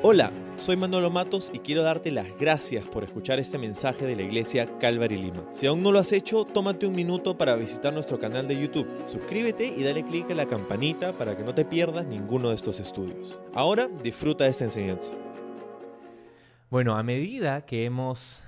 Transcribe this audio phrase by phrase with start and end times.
[0.00, 4.22] Hola, soy Manolo Matos y quiero darte las gracias por escuchar este mensaje de la
[4.22, 5.44] iglesia Calvary Lima.
[5.50, 8.86] Si aún no lo has hecho, tómate un minuto para visitar nuestro canal de YouTube.
[9.06, 12.78] Suscríbete y dale clic a la campanita para que no te pierdas ninguno de estos
[12.78, 13.40] estudios.
[13.52, 15.10] Ahora disfruta de esta enseñanza.
[16.70, 18.44] Bueno, a medida que hemos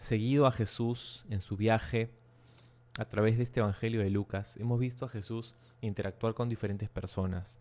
[0.00, 2.10] seguido a Jesús en su viaje
[2.98, 7.58] a través de este Evangelio de Lucas, hemos visto a Jesús interactuar con diferentes personas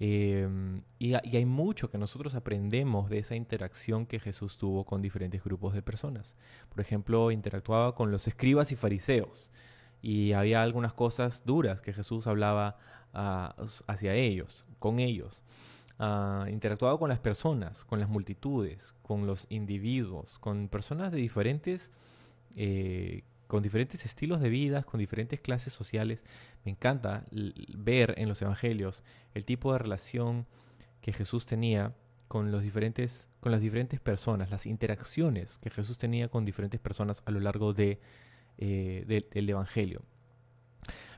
[0.00, 5.42] Em, y, hay mucho que nosotros aprendemos de esa interacción que Jesús tuvo con diferentes
[5.42, 6.36] grupos de personas.
[6.68, 9.50] Por ejemplo, interactuaba con los escribas y fariseos
[10.00, 12.78] y había algunas cosas duras que Jesús hablaba
[13.12, 13.56] ah,
[13.88, 15.42] hacia ellos, con ellos.
[15.98, 21.90] Ah, interactuaba con las personas, con las multitudes, con los individuos, con personas de diferentes
[22.56, 26.22] eh, con diferentes estilos de vida, con diferentes clases sociales.
[26.64, 29.02] Me encanta ver en los evangelios
[29.34, 30.46] el tipo de relación
[31.00, 31.94] que Jesús tenía
[32.28, 37.22] con, los diferentes, con las diferentes personas, las interacciones que Jesús tenía con diferentes personas
[37.24, 37.98] a lo largo de,
[38.58, 40.02] eh, del evangelio.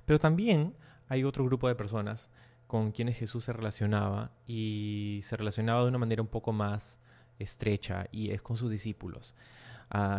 [0.07, 0.75] Pero también
[1.09, 2.31] hay otro grupo de personas
[2.69, 7.01] con quienes Jesús se relacionaba y se relacionaba de una manera un poco más
[7.41, 9.35] estrecha y es con sus discípulos.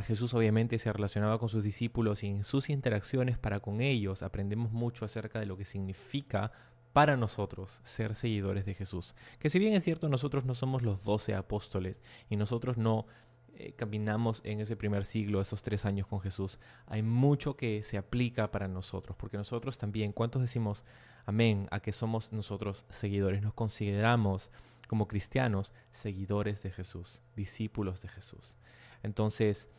[0.05, 4.71] Jesús obviamente se relacionaba con sus discípulos y en sus interacciones para con ellos aprendemos
[4.71, 6.51] mucho acerca de lo que significa
[6.91, 9.15] para nosotros ser seguidores de Jesús.
[9.39, 13.05] Que si bien es cierto, nosotros no somos los doce apóstoles y nosotros no
[13.53, 17.97] eh, caminamos en ese primer siglo, esos tres años con Jesús, hay mucho que se
[17.97, 20.85] aplica para nosotros, porque nosotros también, ¿cuántos decimos
[21.25, 23.41] amén a que somos nosotros seguidores?
[23.41, 24.49] Nos consideramos
[24.87, 28.57] como cristianos seguidores de Jesús, discípulos de Jesús.
[29.03, 29.69] Entonces,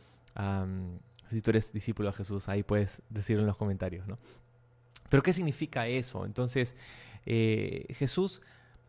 [1.29, 4.17] si tú eres discípulo de Jesús, ahí puedes decirlo en los comentarios, ¿no?
[5.09, 6.25] Pero ¿qué significa eso?
[6.25, 6.75] Entonces,
[7.25, 8.41] eh, Jesús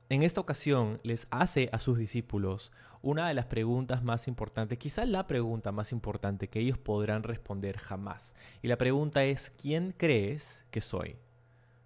[0.08, 5.08] en esta ocasión les hace a sus discípulos una de las preguntas más importantes, quizás
[5.08, 8.34] la pregunta más importante que ellos podrán responder jamás.
[8.62, 11.16] Y la pregunta es, ¿quién crees que soy?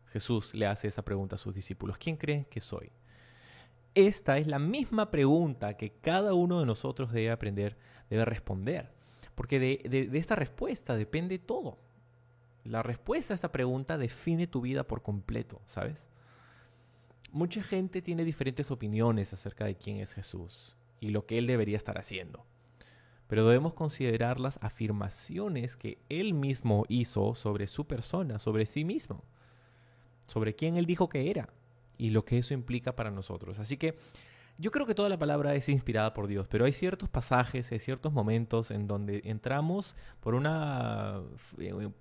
[0.07, 2.91] Jesús le hace esa pregunta a sus discípulos, ¿quién cree que soy?
[3.95, 7.77] Esta es la misma pregunta que cada uno de nosotros debe aprender
[8.11, 8.91] debe responder.
[9.35, 11.79] Porque de, esta respuesta depende todo.
[12.65, 16.09] La respuesta a esta pregunta define tu vida por completo, ¿sabes?
[17.31, 21.77] Mucha gente tiene diferentes opiniones acerca de quién es Jesús y lo que Él debería
[21.77, 22.45] estar haciendo.
[23.29, 29.23] Pero debemos considerar las afirmaciones que Él mismo hizo sobre su persona, sobre sí mismo,
[30.27, 31.51] sobre quién Él dijo que era
[31.99, 33.59] y lo que eso implica para nosotros.
[33.59, 33.99] Así que
[34.61, 37.79] yo creo que toda la palabra es inspirada por Dios, pero hay ciertos pasajes, hay
[37.79, 41.23] ciertos momentos en donde entramos por una,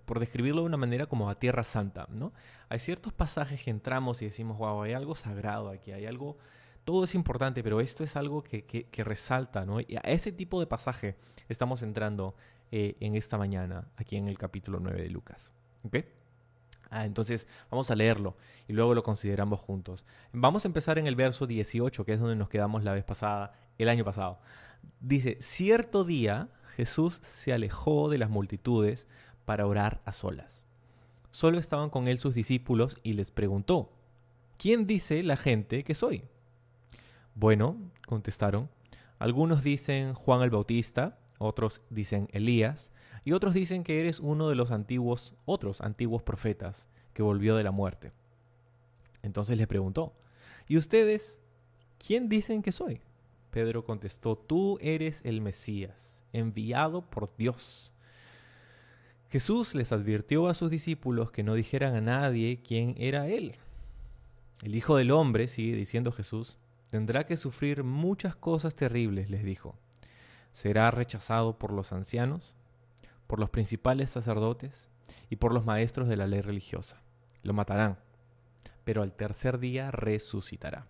[0.05, 2.33] por describirlo de una manera como a tierra santa, ¿no?
[2.67, 6.37] Hay ciertos pasajes que entramos y decimos, wow, hay algo sagrado aquí, hay algo,
[6.83, 9.79] todo es importante, pero esto es algo que, que, resalta, ¿no?
[9.79, 11.15] Y a ese tipo de pasaje
[11.49, 12.35] estamos entrando
[12.71, 15.53] eh, en esta mañana, aquí en el capítulo 9 de Lucas,
[15.83, 15.97] ¿ok?
[16.89, 18.37] Ah, entonces vamos a leerlo
[18.67, 20.05] y luego lo consideramos juntos.
[20.31, 23.53] Vamos a empezar en el verso 18, que es donde nos quedamos la vez pasada,
[23.77, 24.39] el año pasado.
[24.99, 29.07] Dice, cierto día Jesús se alejó de las multitudes
[29.45, 30.65] para orar a solas.
[31.31, 33.91] Solo estaban con él sus discípulos y les preguntó,
[34.57, 36.23] ¿quién dice la gente que soy?
[37.35, 37.77] Bueno,
[38.07, 38.69] contestaron,
[39.19, 42.93] algunos dicen Juan el Bautista, otros dicen Elías,
[43.27, 47.63] y otros dicen que eres uno de los antiguos, otros antiguos profetas que volvió de
[47.65, 48.13] la muerte.
[49.21, 50.13] Entonces le preguntó,
[50.65, 51.37] ¿y ustedes
[51.97, 53.01] quién dicen que soy?
[53.51, 57.91] Pedro contestó, tú eres el Mesías, enviado por Dios.
[59.29, 63.55] Jesús les advirtió a sus discípulos que no dijeran a nadie quién era Él.
[64.63, 66.57] El Hijo del Hombre, sigue diciendo Jesús,
[66.91, 69.75] tendrá que sufrir muchas cosas terribles, les dijo.
[70.53, 72.55] Será rechazado por los ancianos,
[73.27, 74.89] por los principales sacerdotes
[75.29, 77.01] y por los maestros de la ley religiosa.
[77.43, 77.97] Lo matarán,
[78.83, 80.87] pero al tercer día resucitará.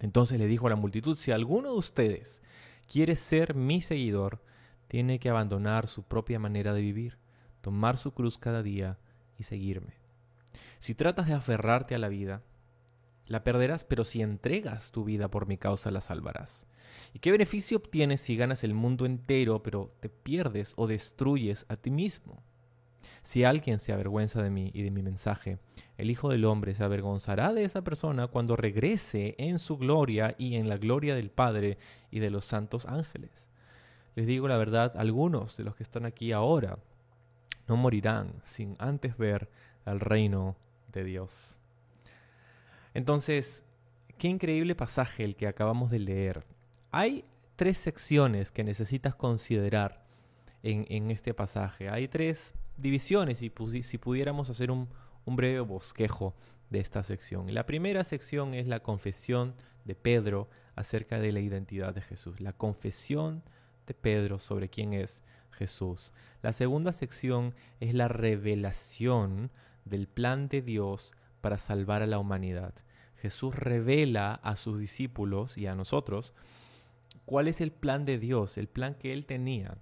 [0.00, 2.42] Entonces le dijo a la multitud, si alguno de ustedes
[2.90, 4.40] quiere ser mi seguidor,
[4.88, 7.18] tiene que abandonar su propia manera de vivir,
[7.60, 8.98] tomar su cruz cada día
[9.38, 9.94] y seguirme.
[10.80, 12.42] Si tratas de aferrarte a la vida,
[13.32, 16.66] la perderás, pero si entregas tu vida por mi causa, la salvarás.
[17.14, 21.76] ¿Y qué beneficio obtienes si ganas el mundo entero, pero te pierdes o destruyes a
[21.76, 22.42] ti mismo?
[23.22, 25.58] Si alguien se avergüenza de mí y de mi mensaje,
[25.96, 30.56] el Hijo del Hombre se avergonzará de esa persona cuando regrese en su gloria y
[30.56, 31.78] en la gloria del Padre
[32.10, 33.48] y de los santos ángeles.
[34.14, 36.78] Les digo la verdad, algunos de los que están aquí ahora
[37.66, 39.48] no morirán sin antes ver
[39.86, 40.54] al reino
[40.92, 41.61] de Dios.
[42.94, 43.64] Entonces,
[44.18, 46.44] qué increíble pasaje el que acabamos de leer.
[46.90, 47.24] hay
[47.56, 50.04] tres secciones que necesitas considerar
[50.62, 51.88] en, este pasaje.
[51.88, 53.52] Hay tres divisiones y
[53.82, 54.88] si pudiéramos hacer un,
[55.24, 56.34] un breve bosquejo
[56.70, 57.52] de esta sección.
[57.52, 59.54] La primera sección es la confesión
[59.84, 63.42] de Pedro acerca de la identidad de Jesús, la confesión
[63.86, 66.12] de Pedro sobre quién es Jesús.
[66.42, 69.50] La segunda sección es la revelación
[69.84, 72.72] del plan de Dios para salvar a la humanidad.
[73.20, 76.32] Jesús revela a sus discípulos y a nosotros
[77.26, 79.76] cuál es el plan de Dios, el plan que Él tenía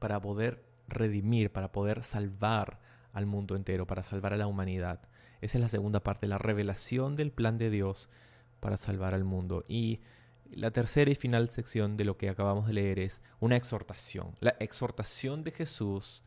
[0.00, 2.80] para poder redimir, para poder salvar
[3.12, 5.00] al mundo entero, para salvar a la humanidad.
[5.40, 8.08] Esa es la segunda parte, la revelación del plan de Dios
[8.60, 9.64] para salvar al mundo.
[9.68, 10.00] Y
[10.50, 14.54] la tercera y final sección de lo que acabamos de leer es una exhortación, la
[14.60, 16.22] exhortación de Jesús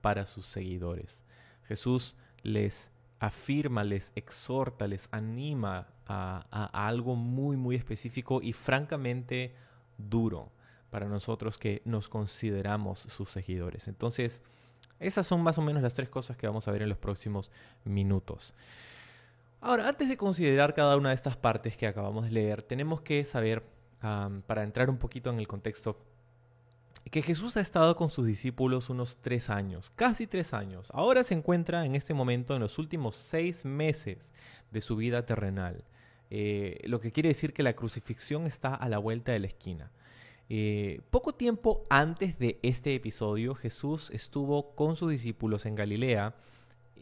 [0.00, 1.24] para sus seguidores.
[1.64, 2.91] Jesús les
[3.22, 9.54] afirma, les exhorta, les anima a, algo muy, muy específico y francamente
[9.96, 10.50] duro
[10.90, 13.86] para nosotros que nos consideramos sus seguidores.
[13.86, 14.42] Entonces,
[14.98, 17.52] esas son más o menos las tres cosas que vamos a ver en los próximos
[17.84, 18.54] minutos.
[19.60, 23.24] Ahora, antes de considerar cada una de estas partes que acabamos de leer, tenemos que
[23.24, 23.62] saber,
[24.00, 25.96] para entrar un poquito en el contexto,
[27.10, 30.90] que Jesús ha estado con sus discípulos unos tres años, casi tres años.
[30.94, 34.32] Ahora se encuentra en este momento en los últimos seis meses
[34.70, 35.84] de su vida terrenal,
[36.30, 39.90] eh, lo que quiere decir que la crucifixión está a la vuelta de la esquina.
[40.48, 46.34] Eh, poco tiempo antes de este episodio, Jesús estuvo con sus discípulos en Galilea,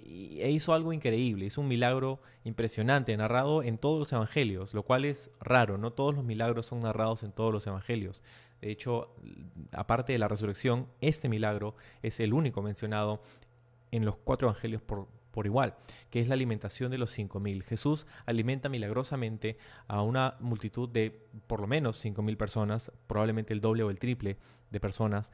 [0.04, 5.04] e hizo algo increíble, hizo un milagro impresionante, narrado en todos los evangelios, lo cual
[5.04, 8.22] es raro, no todos los milagros son narrados en todos los evangelios.
[8.60, 9.14] De hecho,
[9.72, 13.22] aparte de la resurrección, este milagro es el único mencionado
[13.90, 15.08] en los cuatro evangelios por,
[15.46, 15.74] igual,
[16.10, 17.62] que es la alimentación de los cinco mil.
[17.62, 19.56] Jesús alimenta milagrosamente
[19.88, 23.98] a una multitud de por lo menos cinco mil personas, probablemente el doble o el
[23.98, 24.36] triple
[24.70, 25.32] de personas,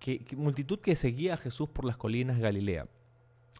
[0.00, 2.88] que, multitud que seguía a Jesús por las colinas de Galilea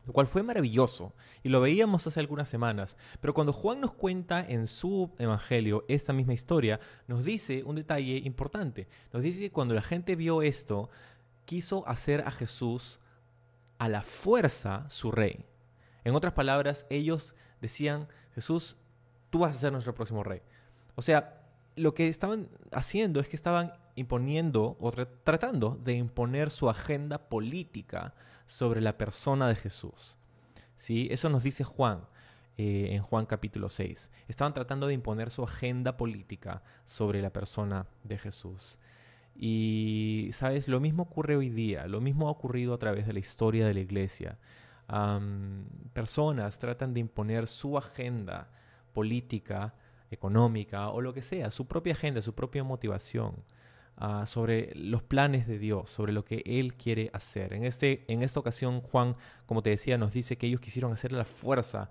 [0.07, 1.13] lo cual fue maravilloso
[1.43, 2.97] y lo veíamos hace algunas semanas.
[3.21, 8.19] Pero cuando Juan nos cuenta en su evangelio esta misma historia, nos dice un detalle
[8.25, 8.89] importante.
[9.13, 10.91] Nos dice que cuando la gente vio esto,
[11.45, 13.01] quiso hacer a Jesús
[13.79, 15.45] a la fuerza su rey.
[16.05, 18.77] En otras palabras, ellos decían, Jesús,
[19.31, 20.41] tú vas a ser nuestro próximo rey.
[20.95, 21.43] O sea,
[21.75, 24.93] lo que estaban haciendo es que estaban imponiendo o
[25.25, 28.15] tratando de imponer su agenda política
[28.47, 30.17] sobre la persona de Jesús.
[30.77, 31.09] ¿Sí?
[31.11, 32.07] Eso nos dice Juan
[32.57, 34.11] eh, en Juan capítulo 6.
[34.29, 38.79] Estaban tratando de imponer su agenda política sobre la persona de Jesús.
[39.35, 40.67] Y, ¿sabes?
[40.69, 43.75] Lo mismo ocurre hoy día, lo mismo ha ocurrido a través de la historia de
[43.75, 44.39] la iglesia.
[45.93, 48.49] personas tratan de imponer su agenda
[48.95, 49.75] política,
[50.11, 53.35] económica o lo que sea, su propia agenda, su propia motivación
[53.99, 57.55] Ah, sobre los planes de Dios, sobre lo que Él quiere hacer.
[57.55, 59.15] En, este, en esta ocasión, Juan,
[59.47, 61.89] como te decía, nos dice que ellos quisieron hacer la fuerza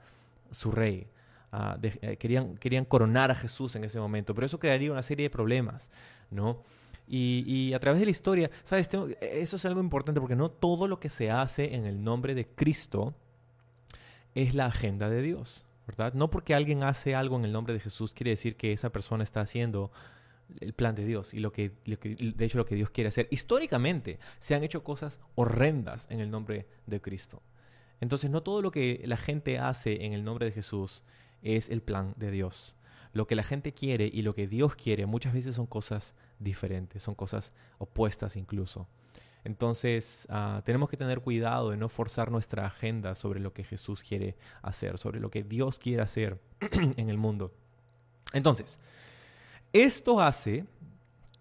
[0.51, 1.07] su rey.
[1.51, 5.23] Ah, eh, querían, querían coronar a Jesús en ese momento, pero eso crearía una serie
[5.23, 5.89] de problemas,
[6.29, 6.61] ¿no?
[7.07, 8.89] Y, a través de la historia, ¿sabes?
[9.21, 12.47] eso es algo importante porque no todo lo que se hace en el nombre de
[12.47, 13.15] Cristo
[14.33, 16.13] es la agenda de Dios, ¿verdad?
[16.13, 19.23] No porque alguien hace algo en el nombre de Jesús quiere decir que esa persona
[19.23, 19.91] está haciendo
[20.59, 23.27] el plan de Dios y lo que, de hecho lo que Dios quiere hacer.
[23.31, 27.41] Históricamente se han hecho cosas horrendas en el nombre de Cristo.
[28.01, 31.01] Entonces no todo lo que la gente hace en el nombre de Jesús
[31.41, 32.75] es el plan de Dios.
[33.13, 37.01] Lo que la gente quiere y lo que Dios quiere muchas veces son cosas diferentes,
[37.01, 38.87] son cosas opuestas incluso.
[39.45, 44.03] Entonces ah, tenemos que tener cuidado de no forzar nuestra agenda sobre lo que Jesús
[44.03, 46.41] quiere hacer, sobre lo que Dios quiere hacer
[46.71, 47.53] en el mundo.
[48.33, 48.79] Entonces,
[49.83, 50.63] esto hace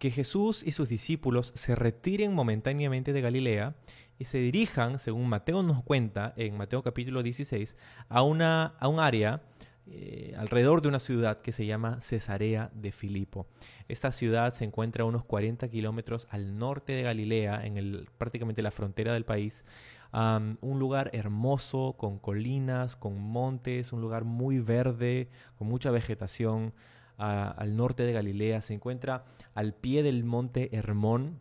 [0.00, 3.76] que Jesús y sus discípulos se retiren momentáneamente de Galilea
[4.18, 7.76] y se dirijan, según Mateo nos cuenta en Mateo capítulo 16,
[8.08, 9.42] a, una, a un área
[9.86, 13.46] eh, alrededor de una ciudad que se llama Cesarea de Filipo.
[13.86, 18.62] Esta ciudad se encuentra a unos 40 kilómetros al norte de Galilea, en el, prácticamente
[18.62, 19.64] la frontera del país.
[20.12, 26.72] un lugar hermoso, con colinas, con montes, un lugar muy verde, con mucha vegetación
[27.16, 31.40] al norte de Galilea, se encuentra al pie del monte Hermón.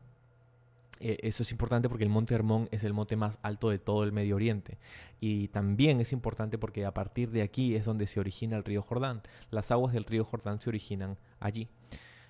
[0.99, 4.03] Eh, eso es importante porque el monte Hermón es el monte más alto de todo
[4.03, 4.77] el Medio Oriente.
[5.19, 8.81] Y también es importante porque a partir de aquí es donde se origina el río
[8.81, 9.21] Jordán.
[9.51, 11.67] Las aguas del río Jordán se originan allí.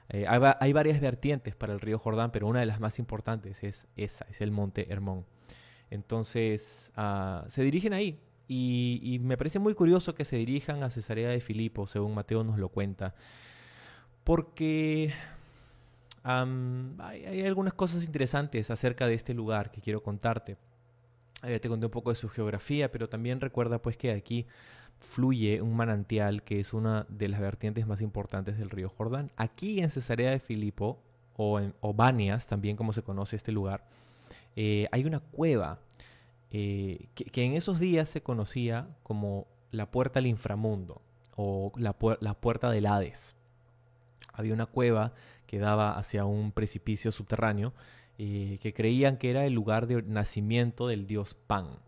[0.10, 3.88] Eh, hay, varias vertientes para el río Jordán, pero una de las más importantes es
[3.96, 5.26] esa, es el monte Hermón.
[5.90, 8.20] Entonces, ah, se dirigen ahí.
[8.48, 12.60] Y, me parece muy curioso que se dirijan a Cesarea de Filipo, según Mateo nos
[12.60, 13.16] lo cuenta.
[14.24, 15.14] Porque
[16.24, 20.58] hay, algunas cosas interesantes acerca de este lugar que quiero contarte.
[21.44, 24.46] Eh, te conté un poco de su geografía, pero también recuerda pues que aquí
[25.00, 29.32] fluye un manantial que es una de las vertientes más importantes del río Jordán.
[29.36, 31.00] Aquí en Cesarea de Filipo,
[31.36, 33.84] o en Obanias, también como se conoce este lugar,
[34.56, 35.80] eh, hay una cueva
[36.56, 41.02] eh, que, en esos días se conocía como la puerta al inframundo
[41.36, 43.36] o la, puerta del Hades.
[44.32, 45.14] Había una cueva
[45.48, 47.74] que daba hacia un precipicio subterráneo
[48.20, 51.80] eh, que creían que era el lugar de nacimiento del dios Pan.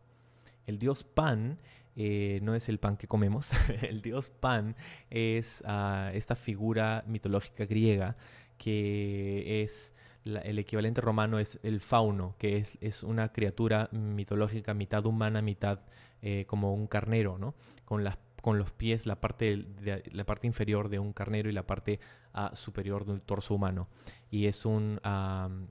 [0.66, 1.60] El dios Pan
[1.96, 3.52] eh, no es el pan que comemos,
[3.84, 4.76] el dios Pan
[5.12, 8.18] es ah, esta figura mitológica griega
[8.58, 9.94] que es
[10.26, 15.80] el equivalente romano es el fauno, que es, es una criatura mitológica mitad humana, mitad
[16.22, 17.54] eh, como un carnero, ¿no?
[17.86, 21.52] Con las con los pies, la parte, de, la parte inferior de un carnero y
[21.52, 22.00] la parte
[22.32, 23.88] ah, superior del torso humano.
[24.30, 25.02] Y es, un,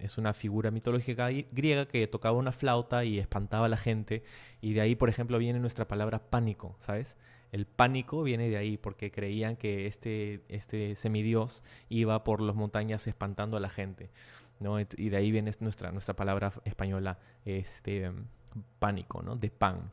[0.01, 4.25] es una figura mitológica griega que tocaba una flauta y espantaba a la gente.
[4.61, 7.17] Y de ahí, por ejemplo, viene nuestra palabra pánico, ¿sabes?
[7.53, 13.07] El pánico viene de ahí porque creían que este, este semidios iba por las montañas
[13.07, 14.11] espantando a la gente.
[14.97, 18.11] Y de ahí viene nuestra, nuestra palabra española, este,
[18.79, 19.37] pánico, ¿no?
[19.37, 19.91] De pan.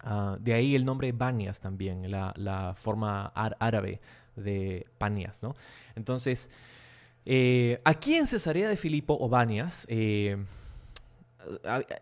[0.00, 4.00] Ah, de ahí el nombre Banias también, la, forma árabe
[4.36, 5.56] de Panias, ¿no?
[5.96, 6.50] Entonces,
[7.24, 10.36] eh, aquí en Cesarea de Filipo o Banias, eh,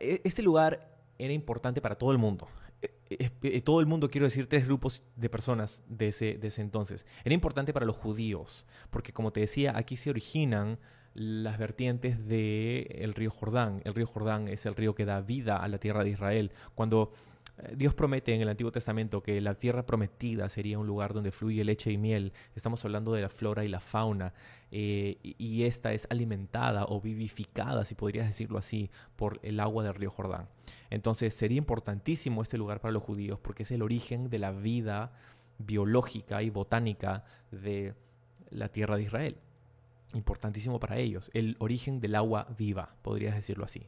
[0.00, 2.48] e, este lugar era importante para todo el mundo.
[3.08, 7.06] E, todo el mundo, quiero decir, tres grupos de personas de ese, de ese entonces.
[7.24, 10.78] Era importante para los judíos, porque como te decía, aquí se originan
[11.16, 13.80] las vertientes del río Jordán.
[13.84, 16.52] El río Jordán es el río que da vida a la tierra de Israel.
[16.74, 17.10] Cuando
[17.56, 21.32] eh, Dios promete en el Antiguo Testamento que la tierra prometida sería un lugar donde
[21.32, 22.34] fluye leche y miel.
[22.54, 24.34] Estamos hablando de la flora y la fauna.
[24.70, 29.94] Eh, y esta es alimentada o vivificada, si podrías decirlo así, por el agua del
[29.94, 30.48] río Jordán.
[30.90, 35.12] Entonces sería importantísimo este lugar para los judíos porque es el origen de la vida
[35.56, 37.94] biológica y botánica de
[38.50, 39.36] la tierra de Israel
[40.16, 43.86] importantísimo para ellos, el origen del agua viva, podrías decirlo así.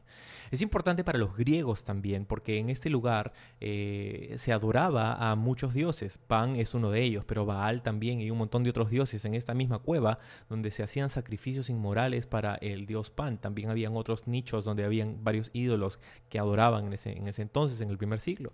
[0.51, 5.73] Es importante para los griegos también, porque en este lugar eh, se adoraba a muchos
[5.73, 6.17] dioses.
[6.17, 9.33] Pan es uno de ellos, pero Baal también y un montón de otros dioses en
[9.33, 10.19] esta misma cueva,
[10.49, 13.37] donde se hacían sacrificios inmorales para el dios Pan.
[13.37, 17.81] También habían otros nichos donde habían varios ídolos que adoraban en ese, en ese entonces,
[17.81, 18.53] en el primer siglo.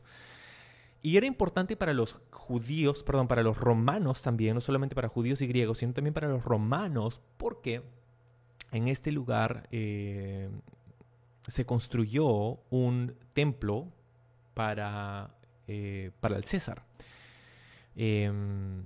[1.01, 5.41] Y era importante para los judíos, perdón, para los romanos también, no solamente para judíos
[5.41, 7.83] y griegos, sino también para los romanos, porque
[8.71, 10.49] en este lugar eh,
[11.47, 13.87] se construyó un templo
[14.53, 15.35] para,
[15.67, 16.83] eh, para el César.
[17.95, 18.83] Em,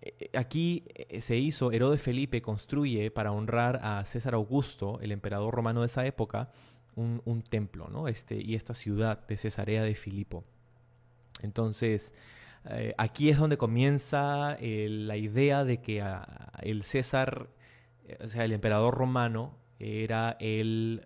[0.00, 0.84] eh, aquí
[1.18, 6.06] se hizo, Herodes Felipe construye para honrar a César Augusto, el emperador romano de esa
[6.06, 6.50] época,
[6.96, 8.08] un, templo, ¿no?
[8.08, 10.44] Este, y esta ciudad de Cesarea de Filipo.
[11.42, 12.14] Entonces,
[12.66, 17.48] eh, aquí es donde comienza eh, la idea de que ah, el César,
[18.06, 21.02] eh, o sea, el emperador romano, era el,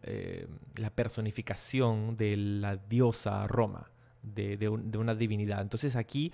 [0.74, 3.88] la personificación de la diosa Roma,
[4.20, 5.62] de, una divinidad.
[5.62, 6.32] Entonces aquí,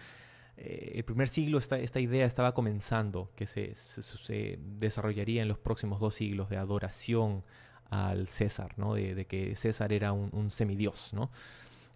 [0.56, 6.00] el primer siglo, esta, esta, idea estaba comenzando, que se, se, desarrollaría en los próximos
[6.00, 7.44] dos siglos de adoración
[7.90, 8.94] al César, ¿no?
[8.94, 11.30] de, que César era un, un semidios, ¿no?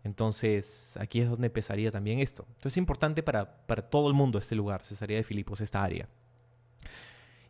[0.05, 2.45] Entonces, aquí es donde empezaría también esto.
[2.49, 3.47] Entonces, es importante para,
[3.91, 6.09] todo el mundo este lugar, Cesarea de Filipos, esta área.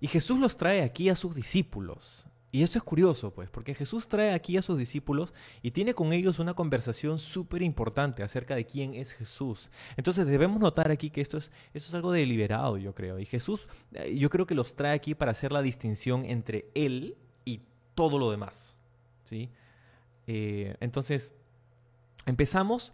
[0.01, 2.27] Y Jesús los trae aquí a sus discípulos.
[2.53, 6.13] Y esto es curioso, pues, porque Jesús trae aquí a sus discípulos y tiene con
[6.13, 9.73] ellos una conversación súper importante acerca de quién es Jesús.
[9.97, 13.19] Entonces debemos notar aquí que esto es, esto es algo deliberado, yo creo.
[13.19, 17.17] Y Jesús, eh, yo creo que los trae aquí para hacer la distinción entre Él
[17.45, 17.63] y
[17.97, 18.79] todo lo demás.
[19.25, 19.51] ¿sí?
[20.29, 21.33] Eh, entonces,
[22.27, 22.93] Empezamos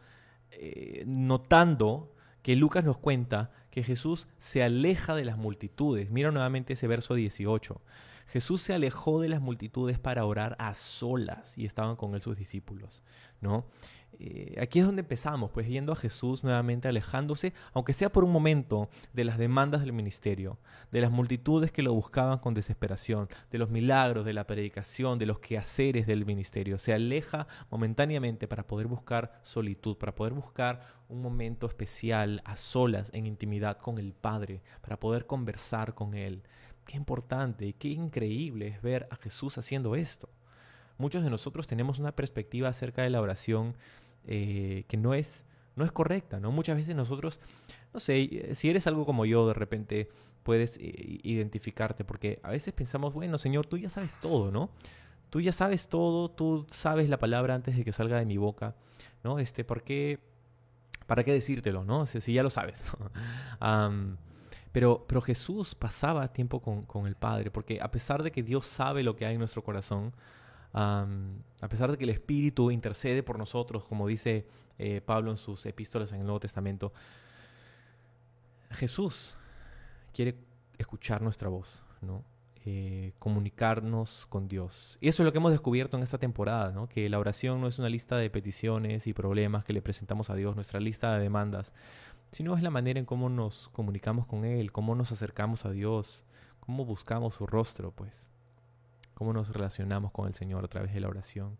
[0.50, 6.10] eh, notando que Lucas nos cuenta que Jesús se aleja de las multitudes.
[6.10, 7.80] Mira nuevamente ese verso 18.
[8.28, 12.38] Jesús se alejó de las multitudes para orar a solas y estaban con él sus
[12.38, 13.02] discípulos,
[13.40, 13.66] ¿no?
[14.22, 18.30] Eh, aquí es donde empezamos, pues viendo a Jesús nuevamente alejándose, aunque sea por un
[18.30, 20.58] momento, de las demandas del ministerio,
[20.92, 25.24] de las multitudes que lo buscaban con desesperación, de los milagros, de la predicación, de
[25.24, 26.76] los quehaceres del ministerio.
[26.76, 33.10] Se aleja momentáneamente para poder buscar solitud, para poder buscar un momento especial a solas,
[33.14, 36.42] en intimidad con el Padre, para poder conversar con Él.
[36.84, 40.28] Qué importante y qué increíble es ver a Jesús haciendo esto.
[40.98, 43.74] Muchos de nosotros tenemos una perspectiva acerca de la oración
[44.26, 45.46] eh, que no es,
[45.76, 46.52] no es correcta, ¿no?
[46.52, 47.40] Muchas veces nosotros,
[47.92, 50.08] no sé, si eres algo como yo, de repente
[50.42, 54.70] puedes eh, identificarte, porque a veces pensamos, bueno, Señor, tú ya sabes todo, ¿no?
[55.30, 58.74] Tú ya sabes todo, tú sabes la palabra antes de que salga de mi boca,
[59.22, 59.38] ¿no?
[59.38, 60.18] Este, ¿por qué,
[61.10, 62.06] ¿Para qué decírtelo, no?
[62.06, 62.84] Si, ya lo sabes.
[64.72, 69.02] pero, pero Jesús pasaba tiempo con, el Padre, porque a pesar de que Dios sabe
[69.02, 70.12] lo que hay en nuestro corazón,
[70.72, 74.46] a pesar de que el Espíritu intercede por nosotros, como dice
[74.78, 76.92] eh, Pablo en sus epístolas en el Nuevo Testamento,
[78.70, 79.36] Jesús
[80.14, 80.36] quiere
[80.78, 82.24] escuchar nuestra voz, ¿no?
[82.66, 84.98] Eh, comunicarnos con Dios.
[85.00, 86.90] Y eso es lo que hemos descubierto en esta temporada, ¿no?
[86.90, 90.34] que la oración no es una lista de peticiones y problemas que le presentamos a
[90.34, 91.72] Dios, nuestra lista de demandas,
[92.30, 96.26] sino es la manera en cómo nos comunicamos con Él, cómo nos acercamos a Dios,
[96.60, 98.28] cómo buscamos su rostro, pues,
[99.20, 101.58] cómo nos relacionamos con el Señor a través de la oración.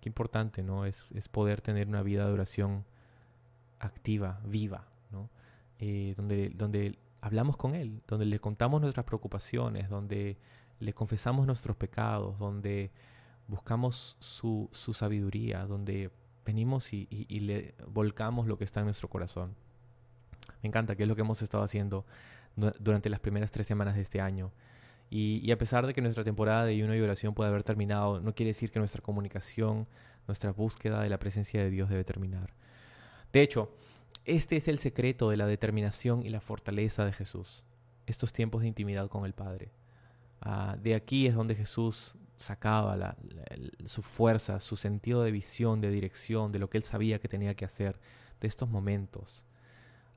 [0.00, 0.84] Qué importante, ¿no?
[0.84, 2.84] Es, poder tener una vida de oración
[3.80, 5.28] activa, viva, ¿no?
[5.80, 10.38] Eh, donde, donde hablamos con Él, donde le contamos nuestras preocupaciones, donde
[10.78, 12.92] le confesamos nuestros pecados, donde
[13.48, 16.12] buscamos su, sabiduría, donde
[16.44, 17.08] venimos y,
[17.40, 19.56] le volcamos lo que está en nuestro corazón.
[20.62, 22.06] Me encanta, que es lo que hemos estado haciendo
[22.78, 24.52] durante las primeras tres semanas de este año.
[25.08, 28.34] Y, a pesar de que nuestra temporada de ayuno y oración puede haber terminado, no
[28.34, 29.86] quiere decir que nuestra comunicación,
[30.26, 32.54] nuestra búsqueda de la presencia de Dios debe terminar.
[33.32, 33.70] De hecho,
[34.24, 37.64] este es el secreto de la determinación y la fortaleza de Jesús,
[38.06, 39.70] estos tiempos de intimidad con el Padre.
[40.40, 43.16] Ah, de aquí es donde Jesús sacaba
[43.84, 47.54] su fuerza, su sentido de visión, de dirección, de lo que él sabía que tenía
[47.54, 47.98] que hacer,
[48.40, 49.44] de estos momentos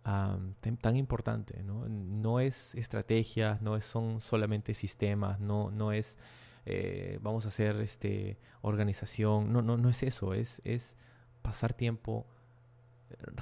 [0.03, 0.37] ah,
[0.81, 1.63] tan, importante.
[1.63, 2.39] ¿no?
[2.39, 6.17] es estrategia, no son solamente sistemas, no, no es
[6.65, 10.97] eh, vamos a hacer este, organización, no, no, no es eso, es, es
[11.41, 12.27] pasar tiempo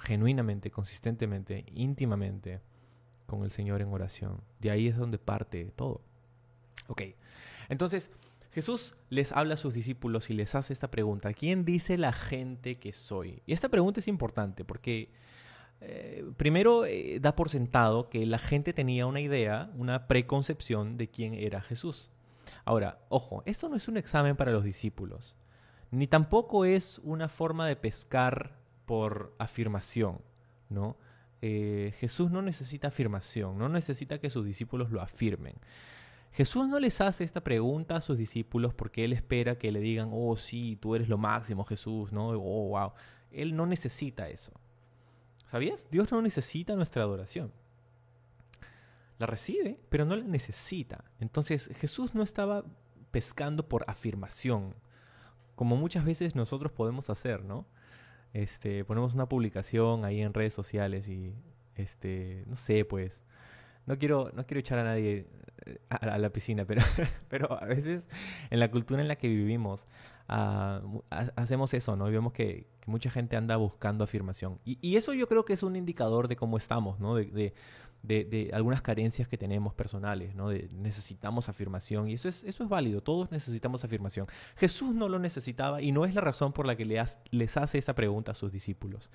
[0.01, 2.61] genuinamente, consistentemente, íntimamente
[3.25, 4.41] con el Señor en oración.
[4.59, 6.01] De ahí es donde parte todo.
[6.87, 7.01] Ok,
[7.69, 8.11] entonces
[8.51, 12.79] Jesús les habla a sus discípulos y les hace esta pregunta, ¿quién dice la gente
[12.79, 13.41] que soy?
[13.45, 15.11] Y esta pregunta es importante porque
[15.81, 21.09] eh, primero eh, da por sentado que la gente tenía una idea, una preconcepción de
[21.09, 22.09] quién era Jesús.
[22.65, 25.35] Ahora, ojo, esto no es un examen para los discípulos,
[25.91, 30.19] ni tampoco es una forma de pescar por afirmación.
[31.41, 35.55] Eh, Jesús no necesita afirmación, no necesita que sus discípulos lo afirmen.
[36.31, 40.09] Jesús no les hace esta pregunta a sus discípulos porque Él espera que le digan,
[40.11, 42.29] oh sí, tú eres lo máximo Jesús, ¿no?
[42.29, 42.91] Oh, wow.
[43.31, 44.51] Él no necesita eso.
[45.47, 45.87] ¿Sabías?
[45.89, 47.51] Dios no necesita nuestra adoración.
[49.17, 51.03] La recibe, pero no la necesita.
[51.19, 52.63] Entonces Jesús no estaba
[53.09, 54.75] pescando por afirmación,
[55.55, 57.65] como muchas veces nosotros podemos hacer, ¿no?
[58.33, 61.33] este, ponemos una publicación ahí en redes sociales y,
[61.75, 63.23] este, no sé, pues,
[63.85, 65.27] no quiero, no quiero echar a nadie
[65.65, 66.81] eh, a, la piscina, pero,
[67.29, 68.07] pero a veces
[68.49, 69.87] en la cultura en la que vivimos
[70.27, 72.09] hacemos eso, ¿no?
[72.09, 74.59] Y vemos que, mucha gente anda buscando afirmación.
[74.63, 77.15] Y, eso yo creo que es un indicador de cómo estamos, ¿no?
[77.15, 80.51] de, algunas carencias que tenemos personales, ¿no?
[80.51, 84.27] Necesitamos afirmación y eso es, válido, todos necesitamos afirmación.
[84.55, 87.93] Jesús no lo necesitaba y no es la razón por la que les hace esa
[87.93, 89.09] pregunta a sus discípulos.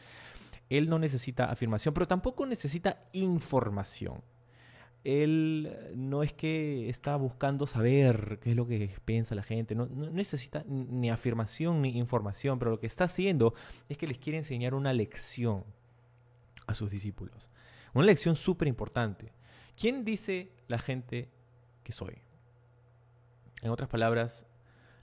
[0.68, 4.22] Él no necesita afirmación, pero tampoco necesita información.
[5.04, 9.86] Él no es que está buscando saber qué es lo que piensa la gente, no,
[9.86, 13.54] no, necesita ni afirmación ni información, pero lo que está haciendo
[13.88, 15.64] es que les quiere enseñar una lección
[16.66, 17.50] a sus discípulos.
[17.94, 19.32] Una lección súper importante.
[19.76, 21.30] ¿Quién dice la gente
[21.82, 22.18] que soy?
[23.62, 24.46] En otras palabras,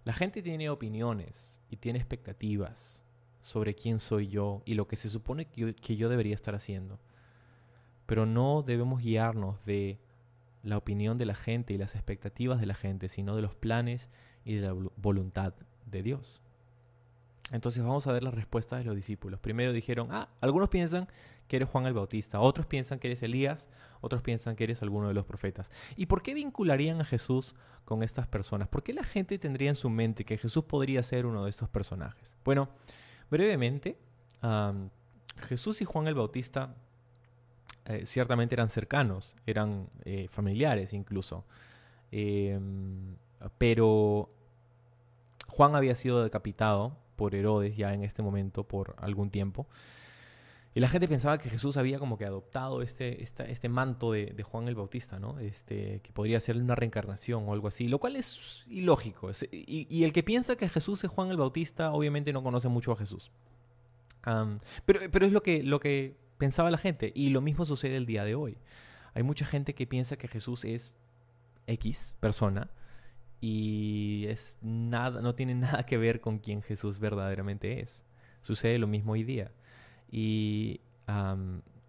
[0.03, 3.03] la gente tiene opiniones y tiene expectativas
[3.41, 6.99] sobre quién soy yo y lo que se supone que yo, debería estar haciendo.
[8.09, 9.99] Pero no debemos guiarnos de
[10.63, 14.09] la opinión de la gente y las expectativas de la gente, sino de los planes
[14.43, 15.53] y de la voluntad
[15.85, 16.41] de Dios.
[17.51, 19.39] Entonces vamos a ver las respuestas de los discípulos.
[19.39, 21.07] Primero dijeron, ah, algunos piensan
[21.47, 23.69] que eres Juan el Bautista, otros piensan que eres Elías,
[24.01, 25.69] otros piensan que eres alguno de los profetas.
[25.95, 27.53] ¿Y por qué vincularían a Jesús
[27.85, 28.69] con estas personas?
[28.69, 31.69] ¿Por qué la gente tendría en su mente que Jesús podría ser uno de estos
[31.69, 32.35] personajes?
[32.43, 32.69] Bueno,
[33.29, 33.99] brevemente,
[35.47, 36.75] Jesús y Juan el Bautista
[37.89, 41.43] eh, ciertamente eran cercanos, eran eh, familiares incluso.
[42.11, 43.15] Em,
[43.57, 44.29] pero
[45.47, 49.67] Juan había sido decapitado por Herodes ya en este momento por algún tiempo.
[50.75, 54.67] Y la gente pensaba que Jesús había como que adoptado este, este manto de, Juan
[54.67, 55.39] el Bautista, ¿no?
[55.39, 59.31] Este, que podría ser una reencarnación o algo así, lo cual es ilógico.
[59.51, 62.97] y, el que piensa que Jesús es Juan el Bautista, obviamente no conoce mucho a
[62.97, 63.31] Jesús.
[64.85, 68.07] pero, pero es lo que, lo que pensaba la gente, y lo mismo sucede el
[68.07, 68.57] día de hoy.
[69.13, 70.99] Hay mucha gente que piensa que Jesús es
[71.67, 72.71] X persona
[73.41, 78.05] y es nada, no tiene nada que ver con quien Jesús verdaderamente es.
[78.41, 79.51] Sucede lo mismo hoy día.
[80.09, 80.79] Y,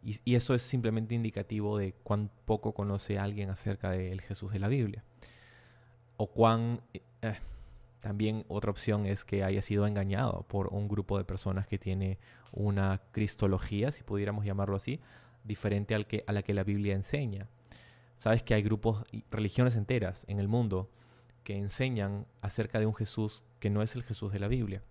[0.03, 4.69] y, eso es simplemente indicativo de cuán poco conoce alguien acerca del Jesús de la
[4.69, 5.05] Biblia.
[6.17, 6.81] O cuán...
[7.23, 7.39] Eh,
[8.01, 12.19] también otra opción es que haya sido engañado por un grupo de personas que tiene
[12.53, 15.01] una cristología, si pudiéramos llamarlo así,
[15.45, 17.49] diferente al que, a la que la Biblia enseña.
[18.19, 20.91] Sabes que hay grupos, religiones enteras en el mundo
[21.45, 24.83] que enseñan acerca de un Jesús que no es el Jesús de la Biblia.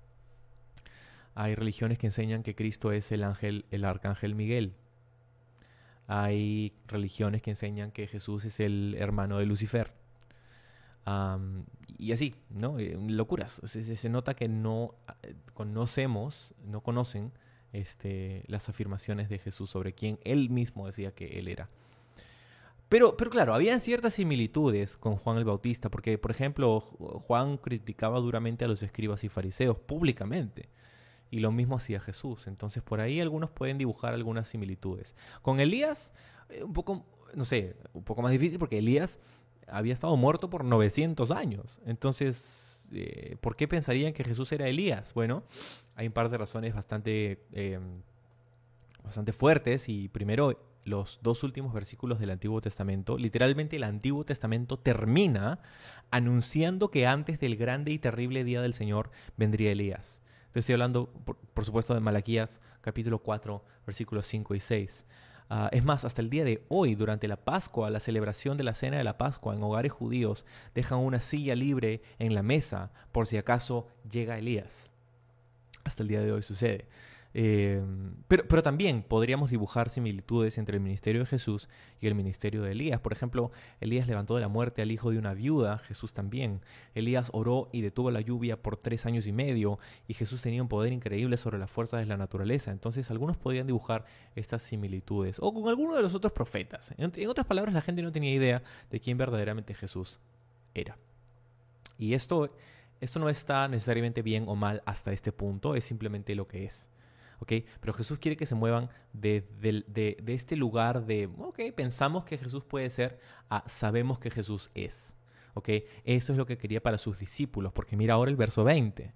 [1.36, 4.74] Hay religiones que enseñan que Cristo es el ángel, el arcángel Miguel.
[6.08, 9.94] Hay religiones que enseñan que Jesús es el hermano de Lucifer.
[12.00, 12.80] Y así, ¿no?
[12.80, 13.62] Eh, locuras.
[13.66, 17.34] Se, nota que no eh, conocemos, no conocen
[17.74, 21.70] este, las afirmaciones de Jesús sobre quién él mismo decía que él era.
[22.88, 28.20] Pero, pero claro, había ciertas similitudes con Juan el Bautista, porque, por ejemplo, Juan criticaba
[28.20, 30.70] duramente a los escribas y fariseos públicamente.
[31.30, 32.48] Y lo mismo hacía Jesús.
[32.48, 35.16] Entonces, por ahí algunos pueden dibujar algunas similitudes.
[35.42, 36.14] Con Elías,
[36.48, 39.20] eh, un poco, no sé, un poco más difícil, porque Elías
[39.72, 41.80] había estado muerto por 900 años.
[41.86, 45.14] Entonces, eh, ¿por qué pensarían que Jesús era Elías?
[45.14, 45.44] Bueno,
[45.96, 48.02] hay un par de razones bastante, em,
[49.04, 49.90] bastante fuertes.
[49.90, 55.60] Y primero, los dos últimos versículos del Antiguo Testamento, literalmente el Antiguo Testamento termina
[56.12, 60.22] anunciando que antes del grande y terrible día del Señor vendría Elías.
[60.54, 61.10] Estoy hablando,
[61.54, 65.06] por, supuesto, de Malaquías capítulo 4, versículos 5 y 6.
[65.52, 68.76] Ah, es más, hasta el día de hoy, durante la Pascua, la celebración de la
[68.76, 73.26] cena de la Pascua en hogares judíos, dejan una silla libre en la mesa por
[73.26, 74.92] si acaso llega Elías.
[75.84, 76.88] Hasta el día de hoy sucede.
[77.34, 77.82] Eh,
[78.28, 83.00] pero, también podríamos dibujar similitudes entre el ministerio de Jesús y el ministerio de Elías.
[83.00, 86.62] Por ejemplo, Elías levantó de la muerte al hijo de una viuda, Jesús también.
[86.96, 90.68] Elías oró y detuvo la lluvia por tres años y medio, y Jesús tenía un
[90.68, 92.72] poder increíble sobre las fuerzas de la naturaleza.
[92.72, 96.94] Entonces, algunos podrían dibujar estas similitudes, o con alguno de los otros profetas.
[96.98, 100.20] En, en otras palabras, la gente no tenía idea de quién verdaderamente Jesús
[100.74, 100.98] era.
[102.00, 102.50] Y esto,
[103.02, 106.90] esto no está necesariamente bien o mal hasta este punto, es simplemente lo que es.
[107.80, 109.44] Pero Jesús quiere que se muevan de,
[110.28, 115.16] este lugar de, ok, pensamos que Jesús puede ser, a sabemos que Jesús es,
[115.54, 115.70] ¿ok?
[116.04, 119.14] Eso es lo que quería para sus discípulos, porque mira ahora el verso 20.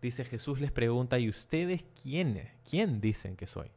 [0.00, 2.50] Dice Jesús les pregunta, ¿y ustedes quiénes?
[2.68, 3.70] ¿Quién dicen que soy?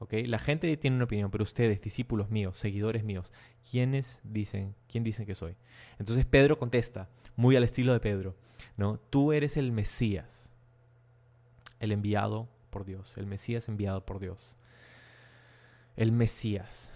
[0.00, 0.14] ¿Ok?
[0.26, 3.32] La gente tiene una opinión, pero ustedes, discípulos míos, seguidores míos,
[3.70, 5.56] ¿quiénes dicen, quién dicen que soy?
[5.98, 8.36] Entonces Pedro contesta, muy al estilo de Pedro,
[8.76, 8.98] ¿no?
[9.10, 10.50] Tú eres el Mesías,
[11.80, 12.48] el enviado
[12.84, 14.56] Dios, el Mesías enviado por Dios.
[15.96, 16.92] El Mesías.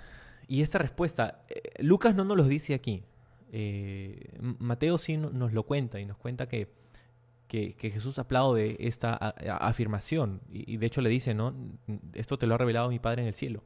[0.49, 3.05] Y esta respuesta, eh, Lucas no nos lo dice aquí.
[3.53, 6.68] Eh, Mateo sí nos lo cuenta y nos cuenta que,
[7.47, 10.40] que, Jesús aplaude esta afirmación.
[10.51, 11.55] Y, de hecho le dice, ¿no?
[12.14, 13.62] Esto te lo ha revelado mi Padre en el cielo.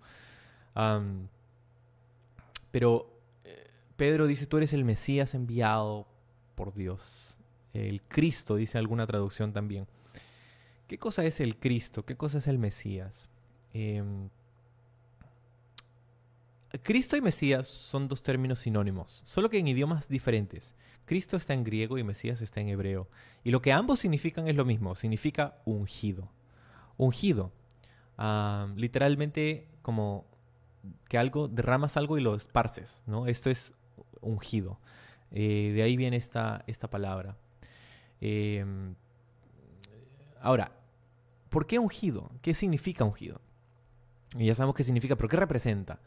[2.72, 3.10] pero
[3.44, 6.08] eh, Pedro dice, tú eres el Mesías enviado
[6.56, 7.38] por Dios.
[7.74, 9.86] El Cristo, dice alguna traducción también.
[10.86, 12.04] ¿Qué cosa es el Cristo?
[12.04, 13.28] ¿Qué cosa es el Mesías?
[13.72, 14.28] Em,
[16.82, 20.74] Cristo y Mesías son dos términos sinónimos, solo que en idiomas diferentes.
[21.04, 23.08] Cristo está en griego y Mesías está en hebreo.
[23.44, 26.28] Y lo que ambos significan es lo mismo, significa ungido.
[26.96, 27.52] Ungido.
[28.76, 30.24] literalmente como
[31.08, 33.26] que algo, derramas algo y lo esparces, ¿no?
[33.26, 33.72] Esto es
[34.20, 34.78] ungido.
[35.32, 37.36] Eh, de ahí viene esta, esta palabra.
[38.20, 38.94] Em,
[40.46, 40.70] Ahora,
[41.48, 42.30] ¿por qué ungido?
[42.40, 43.40] ¿Qué significa ungido?
[44.38, 45.98] Y ya sabemos qué significa, pero ¿qué representa?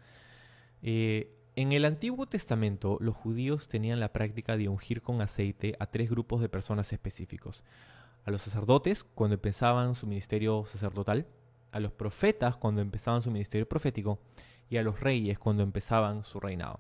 [0.82, 5.88] Eh, en el Antiguo Testamento, los judíos tenían la práctica de ungir con aceite a
[5.88, 7.66] tres grupos de personas específicos.
[8.24, 11.28] A los sacerdotes, cuando empezaban su ministerio sacerdotal,
[11.74, 14.20] a los profetas, cuando empezaban su ministerio profético,
[14.70, 16.80] y a los reyes, cuando empezaban su reinado.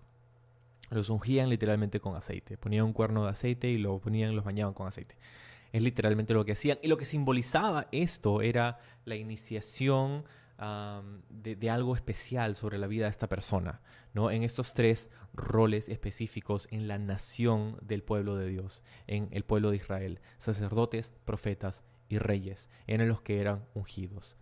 [0.91, 2.57] Los ungían literalmente con aceite.
[2.57, 5.17] Ponían un cuerno de aceite y lo ponían, los bañaban con aceite.
[5.71, 6.79] Es literalmente lo que hacían.
[6.81, 10.25] Y lo que simbolizaba esto era la iniciación
[11.29, 13.81] de, algo especial sobre la vida de esta persona,
[14.13, 14.29] ¿no?
[14.29, 19.69] En estos tres roles específicos en la nación del pueblo de Dios, en el pueblo
[19.69, 24.35] de Israel, sacerdotes, profetas y reyes, eran los que eran ungidos.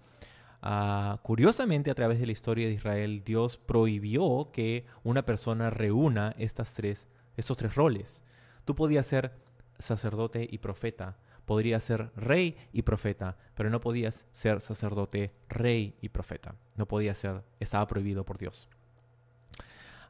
[0.63, 6.35] Ah, curiosamente, a través de la historia de Israel, Dios prohibió que una persona reúna
[6.73, 8.23] tres, estos tres roles.
[8.65, 9.33] Tú podías ser
[9.79, 11.17] sacerdote y profeta.
[11.45, 16.55] Podrías ser rey y profeta, pero no podías ser sacerdote, rey y profeta.
[16.75, 18.67] No podía ser, estaba prohibido por Dios.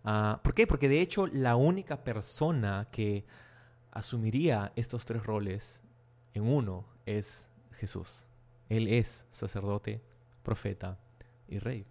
[0.04, 0.66] Ah, ¿Por qué?
[0.66, 3.26] Porque de hecho la única persona que
[3.92, 5.82] asumiría estos tres roles
[6.34, 8.26] en uno es Jesús.
[8.70, 10.02] Él es sacerdote,
[10.44, 10.98] profeta
[11.48, 11.86] y rey.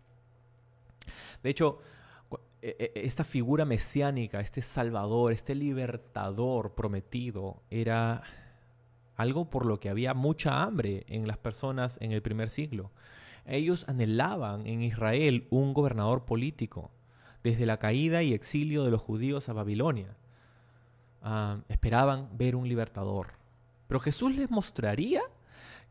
[1.42, 1.80] De hecho,
[2.94, 8.22] esta figura mesiánica, este salvador, este libertador prometido, era
[9.16, 12.90] algo por lo que había mucha hambre en las personas en el primer siglo.
[13.46, 16.90] Ellos anhelaban en Israel un gobernador político,
[17.42, 20.16] desde la caída y exilio de los judíos a Babilonia.
[21.22, 23.34] Ah, esperaban ver un libertador.
[23.86, 25.22] Pero Jesús les mostraría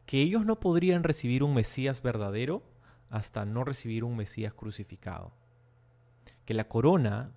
[0.05, 2.61] que ellos no podrían recibir un Mesías verdadero
[3.09, 5.31] hasta no recibir un Mesías crucificado.
[6.45, 7.31] Que la corona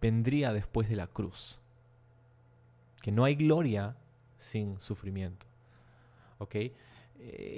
[0.00, 1.58] vendría después de la cruz.
[3.02, 3.96] Que no hay gloria
[4.38, 5.46] sin sufrimiento.
[6.38, 6.54] ¿Ok?
[6.54, 6.72] Eh,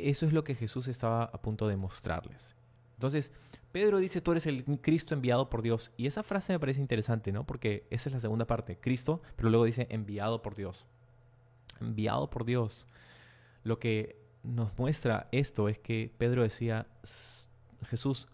[0.05, 2.57] eso es lo que Jesús estaba a punto de mostrarles.
[2.95, 3.33] Entonces,
[3.71, 5.93] Pedro dice, tú eres el Cristo enviado por Dios.
[5.97, 7.45] Y esa frase me parece interesante, ¿no?
[7.45, 10.87] Porque esa es la segunda parte, Cristo, pero luego dice enviado por Dios.
[11.81, 12.87] Enviado por Dios.
[13.63, 16.87] Lo que nos muestra esto es que Pedro decía,
[17.87, 18.27] Jesús,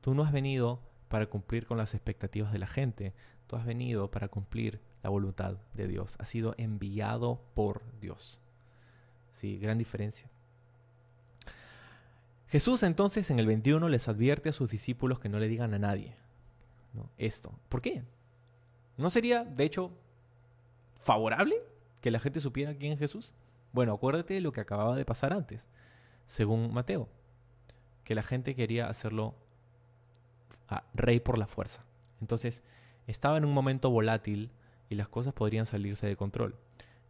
[0.00, 3.14] tú no has venido para cumplir con las expectativas de la gente,
[3.46, 8.40] tú has venido para cumplir la voluntad de Dios, has sido enviado por Dios.
[9.32, 10.28] Sí, gran diferencia.
[12.48, 15.78] Jesús entonces en el 21 les advierte a sus discípulos que no le digan a
[15.78, 16.16] nadie
[17.16, 17.52] esto.
[17.68, 18.02] ¿Por qué?
[18.96, 19.92] ¿No sería, de hecho,
[20.96, 21.56] favorable
[22.00, 23.34] que la gente supiera quién es Jesús?
[23.72, 25.68] Bueno, acuérdate de lo que acababa de pasar antes,
[26.26, 27.08] según Mateo,
[28.04, 29.34] que la gente quería hacerlo
[30.68, 31.84] a rey por la fuerza.
[32.20, 32.62] Entonces,
[33.06, 34.50] estaba en un momento volátil
[34.88, 36.56] y las cosas podrían salirse de control.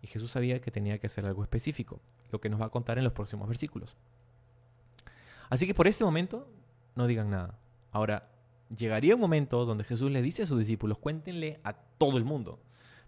[0.02, 2.98] Y Jesús sabía que tenía que hacer algo específico, lo que nos va a contar
[2.98, 3.96] en los próximos versículos.
[5.50, 6.48] Así que por este momento,
[6.94, 7.58] no digan nada.
[7.90, 8.28] Ahora,
[8.76, 12.60] llegaría un momento donde Jesús le dice a sus discípulos, cuéntenle a todo el mundo.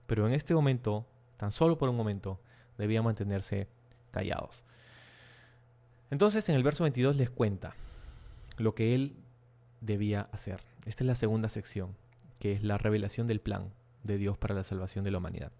[0.07, 2.41] Pero en este momento, tan solo por un momento,
[2.79, 3.69] debían mantenerse
[4.11, 4.65] callados.
[6.11, 7.75] Entonces en el verso 22 les cuenta
[8.59, 9.15] lo que él
[9.81, 10.62] debía hacer.
[10.87, 11.97] Esta es la segunda sección,
[12.38, 15.53] que es la revelación del plan de Dios para la salvación de la humanidad.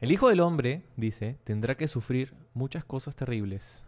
[0.00, 3.84] El Hijo del Hombre, dice, tendrá que sufrir muchas cosas terribles,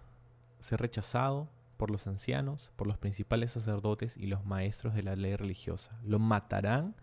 [0.61, 5.35] ser rechazado por los ancianos, por los principales sacerdotes y los maestros de la ley
[5.35, 5.99] religiosa.
[6.05, 6.95] Lo matarán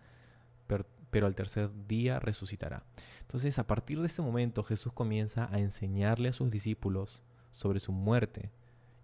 [1.12, 2.84] pero al tercer día resucitará.
[3.20, 7.92] Entonces, a partir de este momento, Jesús comienza a enseñarle a sus discípulos sobre su
[7.92, 8.50] muerte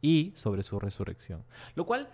[0.01, 1.45] y sobre su resurrección.
[1.75, 2.09] Lo cual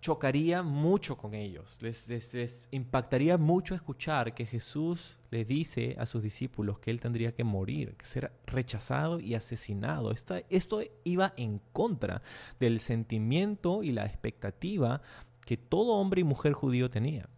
[0.00, 6.78] chocaría mucho con ellos, les, impactaría mucho escuchar que Jesús le dice a sus discípulos
[6.78, 10.12] que él tendría que morir, que ser rechazado y asesinado.
[10.12, 12.22] esto iba en contra
[12.60, 15.02] del sentimiento y la expectativa
[15.44, 17.28] que todo hombre y mujer judío tenía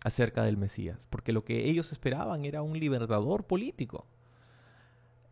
[0.00, 4.06] acerca del Mesías, porque lo que ellos esperaban era un libertador político.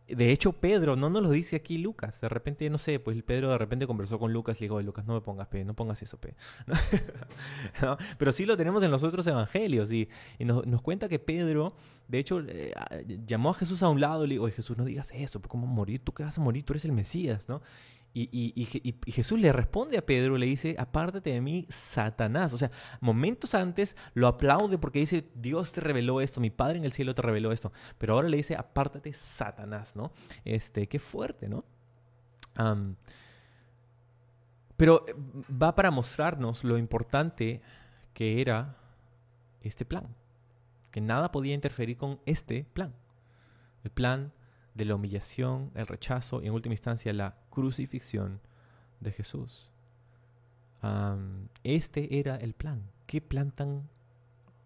[0.08, 2.20] De hecho, Pedro no nos lo dice aquí Lucas.
[2.20, 5.04] De repente, no sé, pues Pedro de repente conversó con Lucas y le dijo, Lucas,
[5.04, 6.34] no me pongas P, no pongas eso P.
[8.18, 11.74] Pero sí lo tenemos en los otros evangelios y, nos, cuenta que Pedro,
[12.06, 12.40] de hecho,
[13.26, 16.00] llamó a Jesús a un lado y le dijo, Jesús, no digas eso, ¿cómo morir?
[16.04, 16.64] ¿Tú qué vas a morir?
[16.64, 17.60] Tú eres el Mesías, ¿no?
[18.18, 22.54] Y, Jesús le responde a Pedro, le dice, apártate de mí, Satanás.
[22.54, 26.86] O sea, momentos antes lo aplaude porque dice, Dios te reveló esto, mi Padre en
[26.86, 27.72] el cielo te reveló esto.
[27.98, 30.12] Pero ahora le dice, apártate, Satanás, ¿no?
[30.46, 31.64] Este, qué fuerte, ¿no?
[34.78, 35.14] pero eh,
[35.52, 37.60] va para mostrarnos lo importante
[38.14, 38.76] que era
[39.60, 40.06] este plan.
[40.90, 42.94] Que nada podía interferir con este plan.
[43.84, 44.32] El plan
[44.76, 48.40] de la humillación, el rechazo y en última instancia la crucifixión
[49.00, 49.70] de Jesús.
[51.64, 52.82] este era el plan.
[53.06, 53.88] Qué plan tan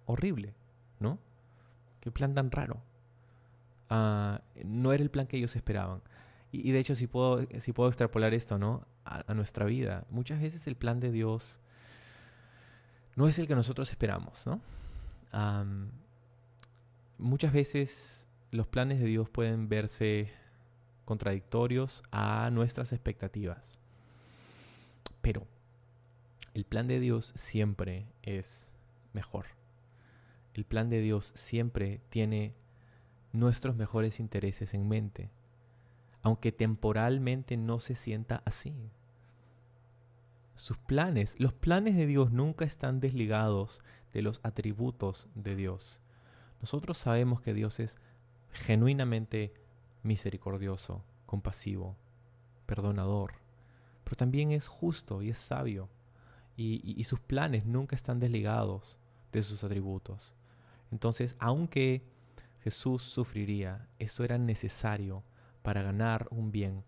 [0.06, 0.54] horrible,
[0.98, 1.18] ¿no?
[2.00, 2.82] Qué plan tan raro.
[3.88, 6.02] Ah, no era el plan que ellos esperaban.
[6.52, 8.86] Y, de hecho, si puedo, si puedo extrapolar esto, ¿no?
[9.04, 10.04] A, nuestra vida.
[10.10, 11.60] Muchas veces el plan de Dios
[13.14, 14.60] no es el que nosotros esperamos, ¿no?
[17.18, 20.30] muchas veces los planes de Dios pueden verse
[21.04, 23.78] contradictorios a nuestras expectativas.
[25.20, 25.46] Pero
[26.54, 28.74] el plan de Dios siempre es
[29.12, 29.46] mejor.
[30.54, 32.54] El plan de Dios siempre tiene
[33.32, 35.30] nuestros mejores intereses en mente,
[36.22, 38.74] aunque temporalmente no se sienta así.
[40.56, 43.80] Sus planes, los planes de Dios nunca están desligados
[44.12, 46.00] de los atributos de Dios.
[46.60, 47.96] Nosotros sabemos que Dios es
[48.52, 49.52] genuinamente
[50.02, 51.96] misericordioso, compasivo,
[52.66, 53.34] perdonador,
[54.04, 55.88] pero también es justo y es sabio.
[56.56, 58.98] y, sus planes nunca están desligados
[59.32, 60.34] de sus atributos.
[60.90, 62.02] Entonces, aunque
[62.62, 65.22] Jesús sufriría, esto era necesario
[65.62, 66.84] para ganar un bien,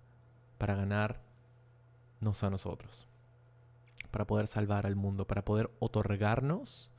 [0.59, 3.09] para ganarnos a nosotros,
[4.11, 6.92] para poder salvar al mundo, para poder otorgarnos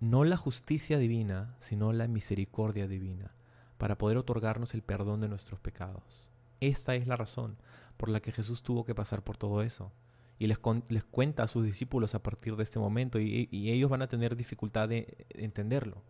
[0.00, 3.32] no la justicia divina, sino la misericordia divina,
[3.78, 6.30] para poder otorgarnos el perdón de nuestros pecados.
[6.60, 7.56] Esta es la razón
[7.96, 9.92] por la que Jesús tuvo que pasar por todo eso.
[10.38, 10.58] Y les,
[10.88, 14.36] les cuenta a sus discípulos a partir de este momento y, ellos van a tener
[14.36, 16.02] dificultad de entenderlo.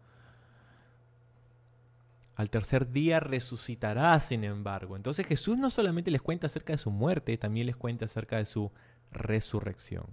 [2.36, 4.96] Al tercer día resucitará, sin embargo.
[4.96, 8.44] Entonces Jesús no solamente les cuenta acerca de su muerte, también les cuenta acerca de
[8.44, 8.70] su
[9.10, 10.06] resurrección.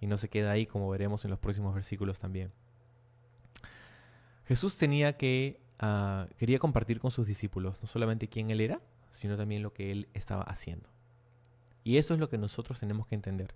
[0.00, 2.50] Y no se queda ahí, como veremos en los próximos versículos también.
[4.46, 8.80] Jesús tenía que, ah, quería compartir con sus discípulos no solamente quién Él era,
[9.10, 10.88] sino también lo que Él estaba haciendo.
[11.84, 13.54] Y eso es lo que nosotros tenemos que entender.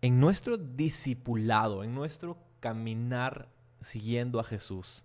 [0.00, 3.48] En nuestro discipulado, en nuestro caminar
[3.80, 5.04] siguiendo a Jesús,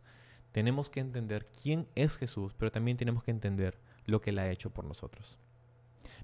[0.52, 4.50] tenemos que entender quién es Jesús, pero también tenemos que entender lo que Él ha
[4.50, 5.38] hecho por nosotros.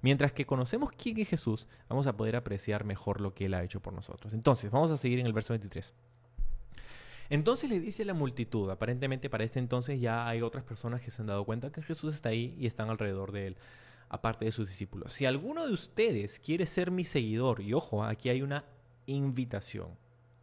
[0.01, 3.63] Mientras que conocemos quién es Jesús, vamos a poder apreciar mejor lo que Él ha
[3.63, 4.33] hecho por nosotros.
[4.33, 5.93] Entonces, vamos a seguir en el verso 23.
[7.33, 11.19] Entonces le dice la multitud, aparentemente para este entonces ya hay otras personas que se
[11.19, 13.57] han dado cuenta que Jesús está ahí y están alrededor de él,
[14.07, 15.13] aparte de sus discípulos.
[15.13, 18.65] Si alguno de ustedes quiere ser mi seguidor, y ojo, aquí hay una
[19.07, 19.87] invitación,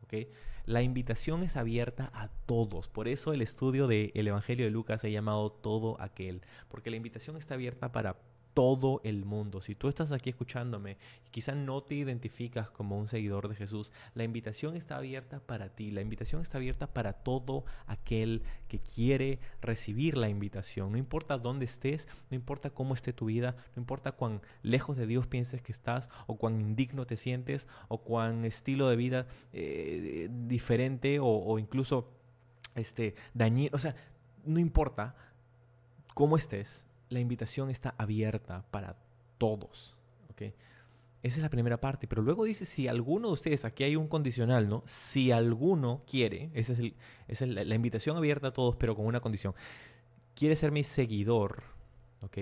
[0.02, 0.26] ¿ok?
[0.66, 2.88] La invitación es abierta a todos.
[2.88, 6.42] Por eso el estudio del Evangelio de Lucas se ha llamado Todo aquel.
[6.68, 8.16] Porque la invitación está abierta para
[8.54, 9.60] todo el mundo.
[9.60, 13.92] Si tú estás aquí escuchándome y quizá no te identificas como un seguidor de Jesús,
[14.14, 19.38] la invitación está abierta para ti, la invitación está abierta para todo aquel que quiere
[19.60, 20.92] recibir la invitación.
[20.92, 25.06] No importa dónde estés, no importa cómo esté tu vida, no importa cuán lejos de
[25.06, 30.28] Dios pienses que estás o cuán indigno te sientes o cuán estilo de vida eh,
[30.30, 32.10] diferente o, incluso
[32.74, 33.70] este, dañino.
[33.74, 33.94] O sea,
[34.44, 35.14] no importa
[36.14, 38.96] cómo estés, la invitación está abierta para
[39.36, 39.96] todos.
[40.30, 40.54] ¿okay?
[41.22, 42.06] Esa es la primera parte.
[42.06, 44.82] Pero luego dice, si alguno de ustedes, aquí hay un condicional, ¿no?
[44.86, 46.94] Si alguno quiere, esa es,
[47.28, 49.54] es la invitación abierta a todos, pero con una condición.
[50.34, 51.62] Quiere ser mi seguidor,
[52.22, 52.38] ¿ok?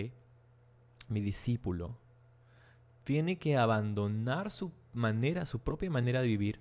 [1.09, 1.97] Mi discípulo.
[3.03, 6.61] Tiene que abandonar su manera, su propia manera de vivir,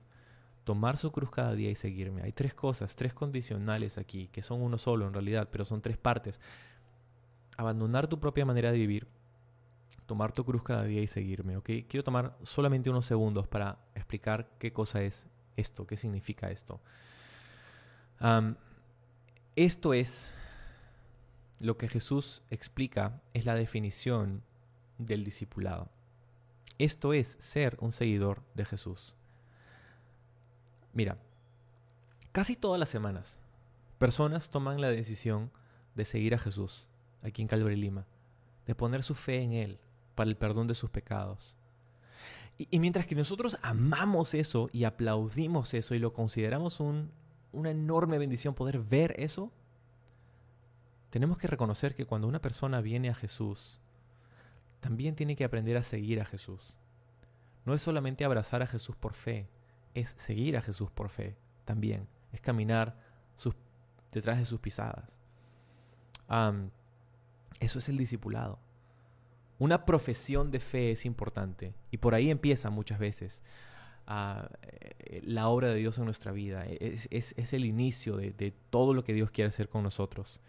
[0.63, 2.23] tomar su cruz cada día y seguirme.
[2.23, 5.97] Hay tres cosas, tres condicionales aquí, que son uno solo en realidad, pero son tres
[5.97, 6.39] partes
[7.57, 9.07] abandonar tu propia manera de vivir,
[10.05, 11.69] tomar tu cruz cada día y seguirme, ¿ok?
[11.89, 15.25] Quiero tomar solamente unos segundos para explicar qué cosa es
[15.57, 16.79] esto, qué significa esto.
[19.55, 20.31] esto es
[21.59, 24.43] lo que Jesús explica, es la definición
[24.99, 25.89] del discipulado.
[26.77, 29.15] Esto es ser un seguidor de Jesús.
[30.93, 31.17] Mira,
[32.31, 33.39] casi todas las semanas,
[33.97, 35.51] personas toman la decisión
[35.95, 36.86] de seguir a Jesús
[37.23, 38.05] aquí en Calvary Lima,
[38.65, 39.79] de poner su fe en Él
[40.15, 41.55] para el perdón de sus pecados.
[42.57, 48.55] Y, mientras que nosotros amamos eso y aplaudimos eso y lo consideramos una enorme bendición
[48.55, 49.51] poder ver eso,
[51.11, 53.79] tenemos que reconocer que cuando una persona viene a Jesús,
[54.79, 56.75] también tiene que aprender a seguir a Jesús.
[57.65, 59.47] No es solamente abrazar a Jesús por fe,
[59.93, 62.07] es seguir a Jesús por fe también.
[62.31, 62.95] Es caminar
[64.11, 65.05] detrás de sus pisadas.
[67.59, 68.59] Eso es el discipulado.
[69.59, 73.41] Una profesión de fe es importante y por ahí empieza muchas veces
[74.05, 76.65] ah, eh, la obra de Dios en nuestra vida.
[76.65, 80.39] Es, el inicio de, de, todo lo que Dios quiere hacer con nosotros.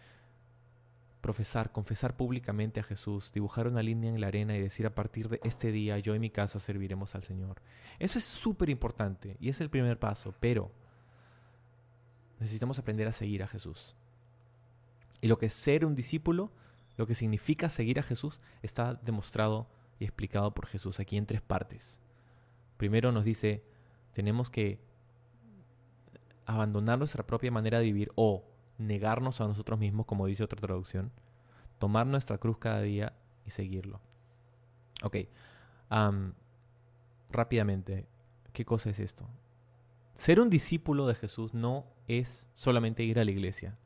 [1.21, 5.27] Profesar, confesar públicamente a Jesús, dibujar una línea en la arena y decir a partir
[5.27, 7.61] de este día yo y mi casa serviremos al Señor.
[7.97, 10.71] Eso es súper importante y es el primer paso, pero
[12.39, 13.95] necesitamos aprender a seguir a Jesús.
[15.19, 16.51] Y lo que es ser un discípulo
[16.99, 21.41] lo que significa seguir a Jesús está demostrado y explicado por Jesús aquí en tres
[21.41, 21.97] partes.
[22.75, 23.63] Primero nos dice,
[24.11, 24.81] tenemos que
[26.45, 28.43] abandonar nuestra propia manera de vivir o
[28.77, 31.09] negarnos a nosotros mismos, como dice otra traducción,
[31.77, 33.13] tomar nuestra cruz cada día
[33.45, 34.01] y seguirlo.
[35.01, 35.19] Ok,
[37.31, 38.09] rápidamente,
[38.51, 39.25] ¿qué cosa es esto?
[40.15, 43.77] Ser un discípulo de Jesús no es solamente ir a la iglesia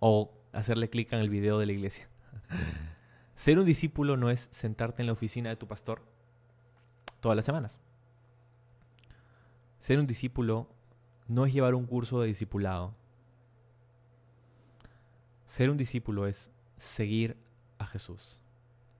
[0.00, 2.08] o hacerle clic en el video de la iglesia.
[3.34, 6.02] Ser un discípulo no es sentarte en la oficina de tu pastor
[7.20, 7.80] todas las semanas.
[9.78, 10.68] Ser un discípulo
[11.28, 12.94] no es llevar un curso de discipulado.
[15.46, 17.36] Ser un discípulo es seguir
[17.78, 18.40] a Jesús.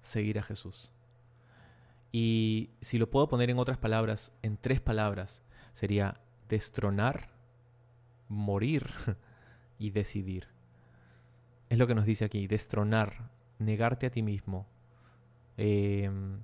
[0.02, 0.92] Seguir a Jesús.
[2.12, 5.42] Y si lo puedo poner en otras palabras, en tres palabras,
[5.72, 7.28] sería destronar,
[8.28, 8.86] morir
[9.78, 10.46] y decidir.
[11.68, 14.66] Es lo que nos dice aquí, destronar, negarte a ti mismo,
[15.56, 16.38] em,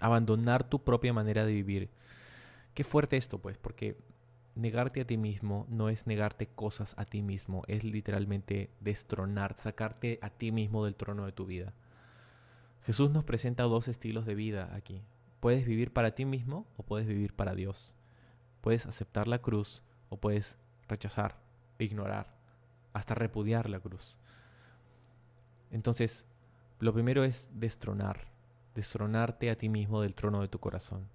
[0.00, 1.88] abandonar tu propia manera de vivir.
[2.74, 3.96] Qué fuerte esto, pues, porque
[4.54, 10.18] negarte a ti mismo no es negarte cosas a ti mismo, es literalmente destronar, sacarte
[10.22, 11.72] a ti mismo del trono de tu vida.
[12.84, 15.02] Jesús nos presenta dos estilos de vida aquí.
[15.40, 17.94] Puedes vivir para ti mismo o puedes vivir para Dios.
[18.60, 20.56] Puedes aceptar la cruz o puedes
[20.88, 21.36] rechazar,
[21.78, 22.34] ignorar,
[22.92, 24.18] hasta repudiar la cruz.
[25.70, 26.24] Entonces,
[26.78, 28.28] lo primero es destronar,
[28.74, 31.08] destronarte a ti mismo del trono de tu corazón.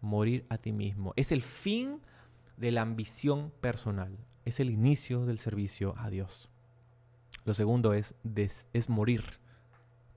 [0.00, 1.12] Morir a ti mismo.
[1.16, 2.00] Es el fin
[2.56, 4.16] de la ambición personal.
[4.44, 6.48] Es el inicio del servicio a Dios.
[7.44, 8.14] Lo segundo es,
[8.72, 9.24] es morir,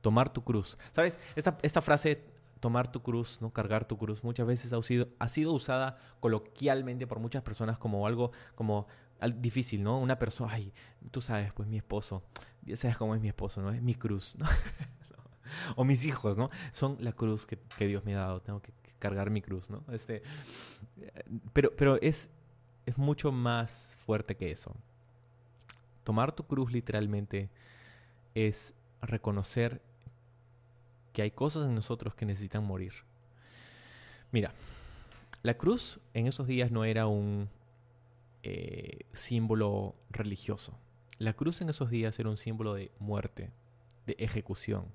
[0.02, 0.78] tomar tu cruz.
[0.92, 1.18] ¿Sabes?
[1.36, 2.24] Esta, esta, frase,
[2.60, 3.52] tomar tu cruz, ¿no?
[3.52, 8.06] cargar tu cruz, muchas veces ha sido, ha sido usada coloquialmente por muchas personas como
[8.06, 8.88] algo como
[9.28, 10.00] difícil, ¿no?
[10.00, 10.74] Una persona, ay,
[11.12, 12.24] tú sabes, pues mi esposo,
[12.64, 13.72] ya sabes cómo es mi esposo, ¿no?
[13.72, 14.46] Es mi cruz, ¿no?
[15.76, 16.50] o mis hijos, ¿no?
[16.72, 19.84] Son la cruz que, Dios me ha dado, tengo que cargar mi cruz, ¿no?
[19.92, 20.22] Este,
[21.54, 22.30] pero pero es,
[22.86, 24.76] es mucho más fuerte que eso.
[26.04, 27.50] Tomar tu cruz literalmente
[28.34, 29.82] es reconocer
[31.14, 32.94] que hay cosas en nosotros que necesitan morir.
[34.32, 34.54] Mira,
[35.44, 37.50] la cruz en esos días no era un
[38.44, 40.78] eh, símbolo religioso.
[41.18, 43.52] La cruz en esos días era un símbolo de muerte,
[44.06, 44.86] de ejecución.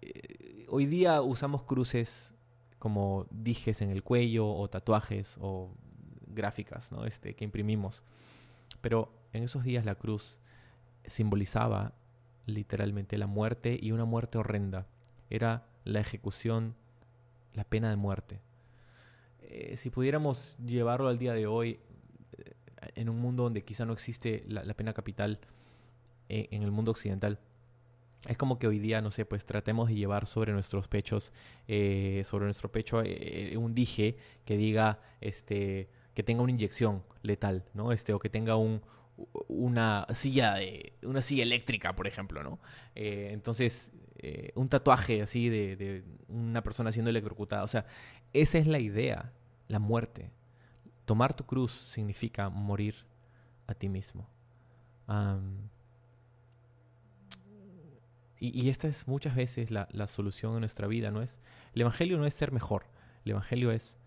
[0.00, 2.34] Eh, hoy día usamos cruces
[2.78, 5.70] como dijes en el cuello o tatuajes o
[6.26, 7.06] gráficas ¿no?
[7.06, 8.04] este, que imprimimos.
[8.80, 10.38] Pero en esos días la cruz
[11.06, 11.94] simbolizaba
[12.46, 14.86] literalmente la muerte y una muerte horrenda.
[15.30, 16.74] Era la ejecución,
[17.54, 18.40] la pena de muerte.
[19.48, 21.78] Eh, si pudiéramos llevarlo al día de hoy,
[22.38, 22.52] eh,
[22.94, 25.38] en un mundo donde quizá no existe la, pena capital,
[26.28, 27.38] eh, en el mundo occidental,
[28.26, 31.32] es como que hoy día, no sé, pues tratemos de llevar sobre nuestros pechos,
[31.66, 33.02] sobre nuestro pecho,
[33.58, 34.16] un dije
[34.46, 37.92] que diga, este, que tenga una inyección letal, ¿no?
[37.92, 38.80] Este, o que tenga un,
[39.48, 42.58] una silla de una silla eléctrica, por ejemplo, ¿no?
[42.94, 43.92] Eh, entonces,
[44.26, 47.62] eh, un tatuaje así de, de, una persona siendo electrocutada.
[47.62, 47.84] O sea,
[48.32, 49.34] esa es la idea,
[49.68, 50.30] la muerte.
[51.04, 52.94] Tomar tu cruz significa morir
[53.66, 54.26] a ti mismo.
[58.40, 61.38] y, esta es muchas veces la, la solución en nuestra vida, ¿no es?
[61.74, 62.86] El Evangelio no es ser mejor.
[63.26, 63.98] El Evangelio es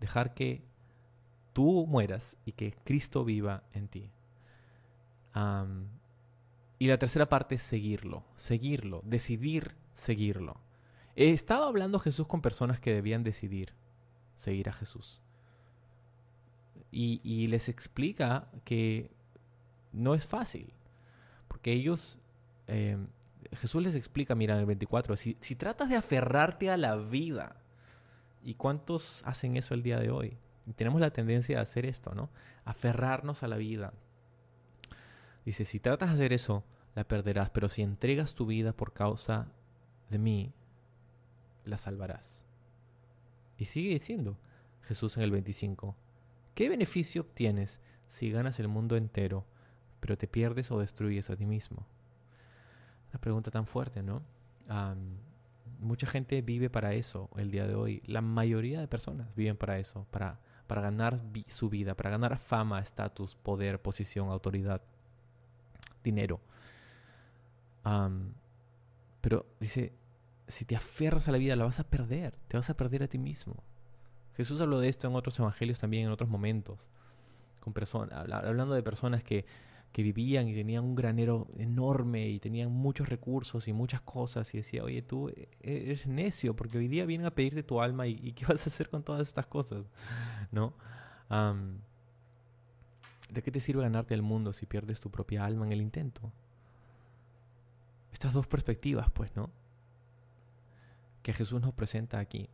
[0.00, 0.64] dejar que
[1.52, 4.10] tú mueras y que Cristo viva en ti.
[6.78, 10.60] Y la tercera parte es seguirlo, seguirlo, decidir seguirlo.
[11.16, 13.74] Estaba hablando Jesús con personas que debían decidir
[14.34, 15.20] seguir a Jesús.
[16.90, 19.10] Y, les explica que
[19.92, 20.72] no es fácil,
[21.46, 22.18] porque ellos,
[22.66, 23.08] em,
[23.52, 27.56] Jesús les explica, mira, en el 24, si, si tratas de aferrarte a la vida,
[28.42, 30.38] ¿y cuántos hacen eso el día de hoy?
[30.76, 32.30] tenemos la tendencia de hacer esto, ¿no?
[32.64, 33.92] Aferrarnos a la vida.
[35.48, 36.62] Dice, si tratas de hacer eso,
[36.94, 39.50] la perderás, pero si entregas tu vida por causa
[40.10, 40.52] de mí,
[41.64, 42.44] la salvarás.
[43.56, 44.36] Y sigue diciendo
[44.82, 45.96] Jesús en el 25,
[46.54, 49.46] ¿qué beneficio obtienes si ganas el mundo entero,
[50.00, 51.86] pero te pierdes o destruyes a ti mismo?
[53.08, 54.20] Una pregunta tan fuerte, ¿no?
[55.78, 58.02] mucha gente vive para eso el día de hoy.
[58.04, 62.78] La mayoría de personas viven para eso, para para ganar su vida, para ganar fama,
[62.80, 64.82] estatus, poder, posición, autoridad,
[66.02, 66.40] dinero.
[69.20, 69.92] pero dice,
[70.46, 73.08] si te aferras a la vida, la vas a perder, te vas a perder a
[73.08, 73.56] ti mismo.
[74.36, 76.88] Jesús habló de esto en otros evangelios también, en otros momentos,
[77.60, 79.44] con personas, hablando de personas que
[79.92, 84.58] que vivían y tenían un granero enorme y tenían muchos recursos y muchas cosas y
[84.58, 88.32] decía, oye, tú e-, eres necio porque hoy día vienen a pedirte tu alma y,
[88.32, 89.86] ¿qué vas a hacer con todas estas cosas?
[90.52, 90.74] ¿No?
[93.28, 96.32] ¿De qué te sirve ganarte el mundo si pierdes tu propia alma en el intento?
[98.12, 99.50] Estas dos perspectivas, pues, ¿no?
[101.22, 102.48] Que Jesús nos presenta aquí.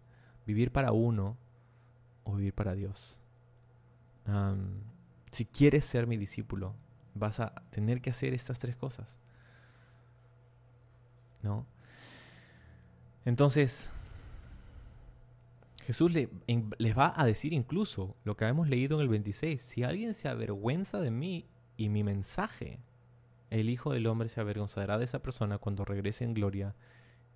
[0.46, 1.36] Vivir para uno
[2.24, 3.20] o vivir para Dios.
[5.30, 6.74] si quieres ser mi discípulo,
[7.14, 9.18] vas a tener que hacer estas tres cosas.
[11.42, 11.66] ¿No?
[13.24, 13.90] Entonces,
[15.86, 20.14] Jesús les va a decir incluso lo que hemos leído en el 26, si alguien
[20.14, 22.78] se avergüenza de mí y mi mensaje,
[23.50, 26.74] El Hijo del Hombre se avergonzará de esa persona cuando regrese en gloria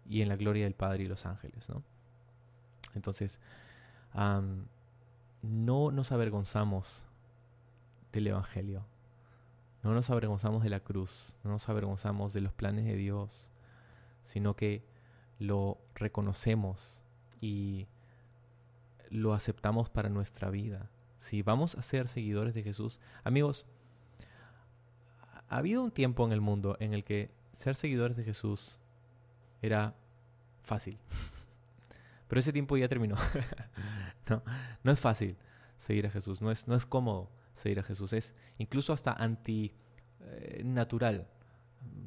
[0.08, 1.82] y en la gloria del Padre y los ángeles, ¿no?
[2.94, 3.38] Entonces,
[4.14, 7.04] no nos avergonzamos
[8.12, 8.86] del Evangelio.
[9.82, 13.50] No nos avergonzamos de la cruz, no nos avergonzamos de los planes de Dios,
[14.24, 14.82] sino que
[15.38, 17.02] lo reconocemos
[17.40, 17.86] y
[19.10, 20.90] lo aceptamos para nuestra vida.
[21.18, 23.66] Si vamos a ser seguidores de Jesús, amigos,
[25.48, 28.78] ha habido un tiempo en el mundo en el que ser seguidores de Jesús
[29.62, 29.94] era
[30.62, 30.98] fácil.
[32.28, 33.16] Pero ese tiempo ya terminó.
[34.28, 34.42] no,
[34.82, 35.36] no es fácil
[35.76, 41.20] seguir a Jesús, no es, no es cómodo seguir a Jesús, es incluso hasta antinatural
[41.20, 41.26] eh,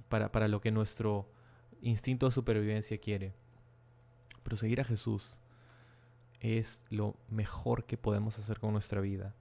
[0.08, 1.30] para, para lo que nuestro
[1.82, 3.34] instinto de supervivencia quiere.
[4.43, 5.39] Pero seguir a Jesús
[6.42, 9.34] es lo mejor que podemos hacer con nuestra vida.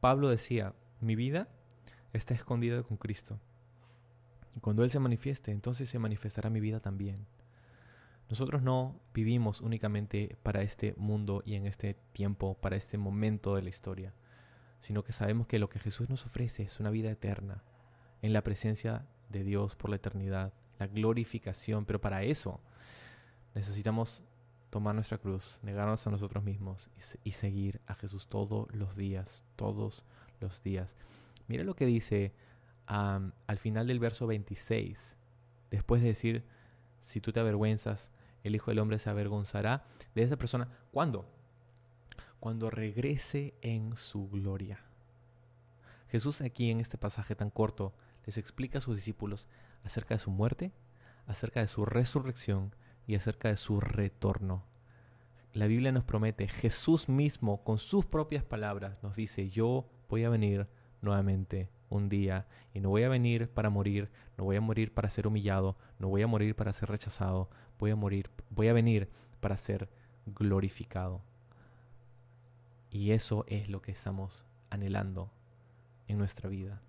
[0.00, 1.48] Pablo decía, mi vida
[2.12, 3.38] está escondida con Cristo.
[4.54, 7.26] Y cuando Él se manifieste, entonces se manifestará mi vida también.
[8.28, 13.62] Nosotros no vivimos únicamente para este mundo y en este tiempo, para este momento de
[13.62, 14.12] la historia,
[14.80, 17.62] sino que sabemos que lo que Jesús nos ofrece es una vida eterna,
[18.22, 22.60] en la presencia de Dios por la eternidad, la glorificación, pero para eso
[23.54, 24.24] necesitamos
[24.76, 26.90] tomar nuestra cruz, negarnos a nosotros mismos
[27.24, 30.04] y, seguir a Jesús todos los días, todos
[30.38, 30.94] los días.
[31.48, 32.34] Mira lo que dice
[32.84, 35.16] al final del verso 26,
[35.70, 36.44] después de decir,
[37.00, 38.10] si tú te avergüenzas,
[38.44, 40.68] el Hijo del Hombre se avergonzará de esa persona.
[40.92, 41.26] ¿Cuándo?
[42.38, 44.80] Cuando regrese en su gloria.
[46.10, 47.94] Jesús aquí en este pasaje tan corto
[48.26, 49.48] les explica a sus discípulos
[49.84, 50.70] acerca de su muerte,
[51.26, 52.74] acerca de su resurrección
[53.06, 54.64] y acerca de su retorno.
[55.52, 60.28] La Biblia nos promete, Jesús mismo con sus propias palabras nos dice, yo voy a
[60.28, 60.66] venir
[61.00, 65.08] nuevamente un día y no voy a venir para morir, no voy a morir para
[65.08, 67.48] ser humillado, no voy a morir para ser rechazado,
[67.78, 69.08] voy a morir, voy a venir
[69.40, 69.88] para ser
[70.26, 71.22] glorificado.
[72.90, 75.30] Y eso es lo que estamos anhelando
[76.08, 76.82] en nuestra vida.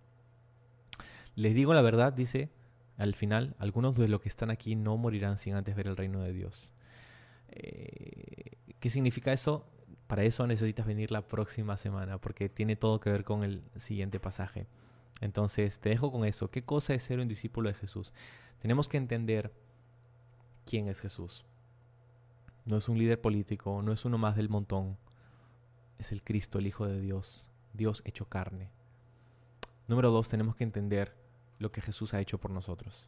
[1.35, 2.49] Les digo la verdad, dice
[2.97, 6.21] al final, algunos de los que están aquí no morirán sin antes ver el reino
[6.21, 6.73] de Dios.
[7.49, 9.65] Eh, ¿Qué significa eso?
[10.07, 14.19] Para eso necesitas venir la próxima semana, porque tiene todo que ver con el siguiente
[14.19, 14.65] pasaje.
[15.21, 16.49] Entonces, te dejo con eso.
[16.49, 18.13] ¿Qué cosa es ser un discípulo de Jesús?
[18.61, 19.53] Tenemos que entender
[20.65, 21.45] quién es Jesús.
[22.65, 24.97] No es un líder político, no es uno más del montón.
[25.99, 28.69] Es el Cristo, el Hijo de Dios, Dios hecho carne.
[29.87, 31.26] Número dos, tenemos que entender
[31.59, 33.07] lo que Jesús ha hecho por nosotros.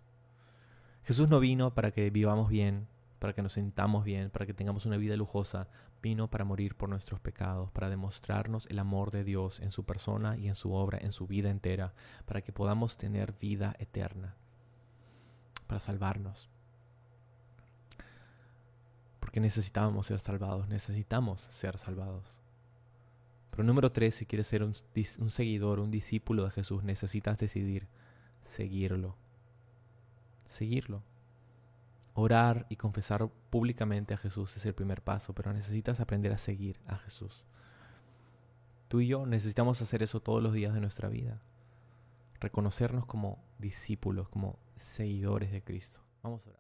[1.04, 2.88] Jesús no vino para que vivamos bien,
[3.20, 5.68] para que nos sentamos bien, para que tengamos una vida lujosa,
[6.02, 10.38] vino para morir por nuestros pecados, para demostrarnos el amor de Dios en su persona
[10.38, 11.94] y en su obra, en su vida entera,
[12.26, 14.36] para que podamos tener vida eterna,
[15.68, 16.50] para salvarnos.
[19.20, 22.40] Porque necesitábamos ser salvados, necesitamos ser salvados.
[23.52, 24.74] Pero número tres, si quieres ser un,
[25.20, 27.88] un seguidor, un discípulo de Jesús, necesitas decidir
[28.44, 29.16] seguirlo.
[30.46, 31.04] Seguirlo.
[32.14, 36.80] Orar y confesar públicamente a Jesús es el primer paso, pero necesitas aprender a seguir
[36.88, 37.46] a Jesús.
[38.88, 41.42] Tú y yo necesitamos hacer eso todos los días de nuestra vida.
[42.40, 46.00] Reconocernos como discípulos, como seguidores de Cristo.
[46.24, 46.58] Vamos a orar.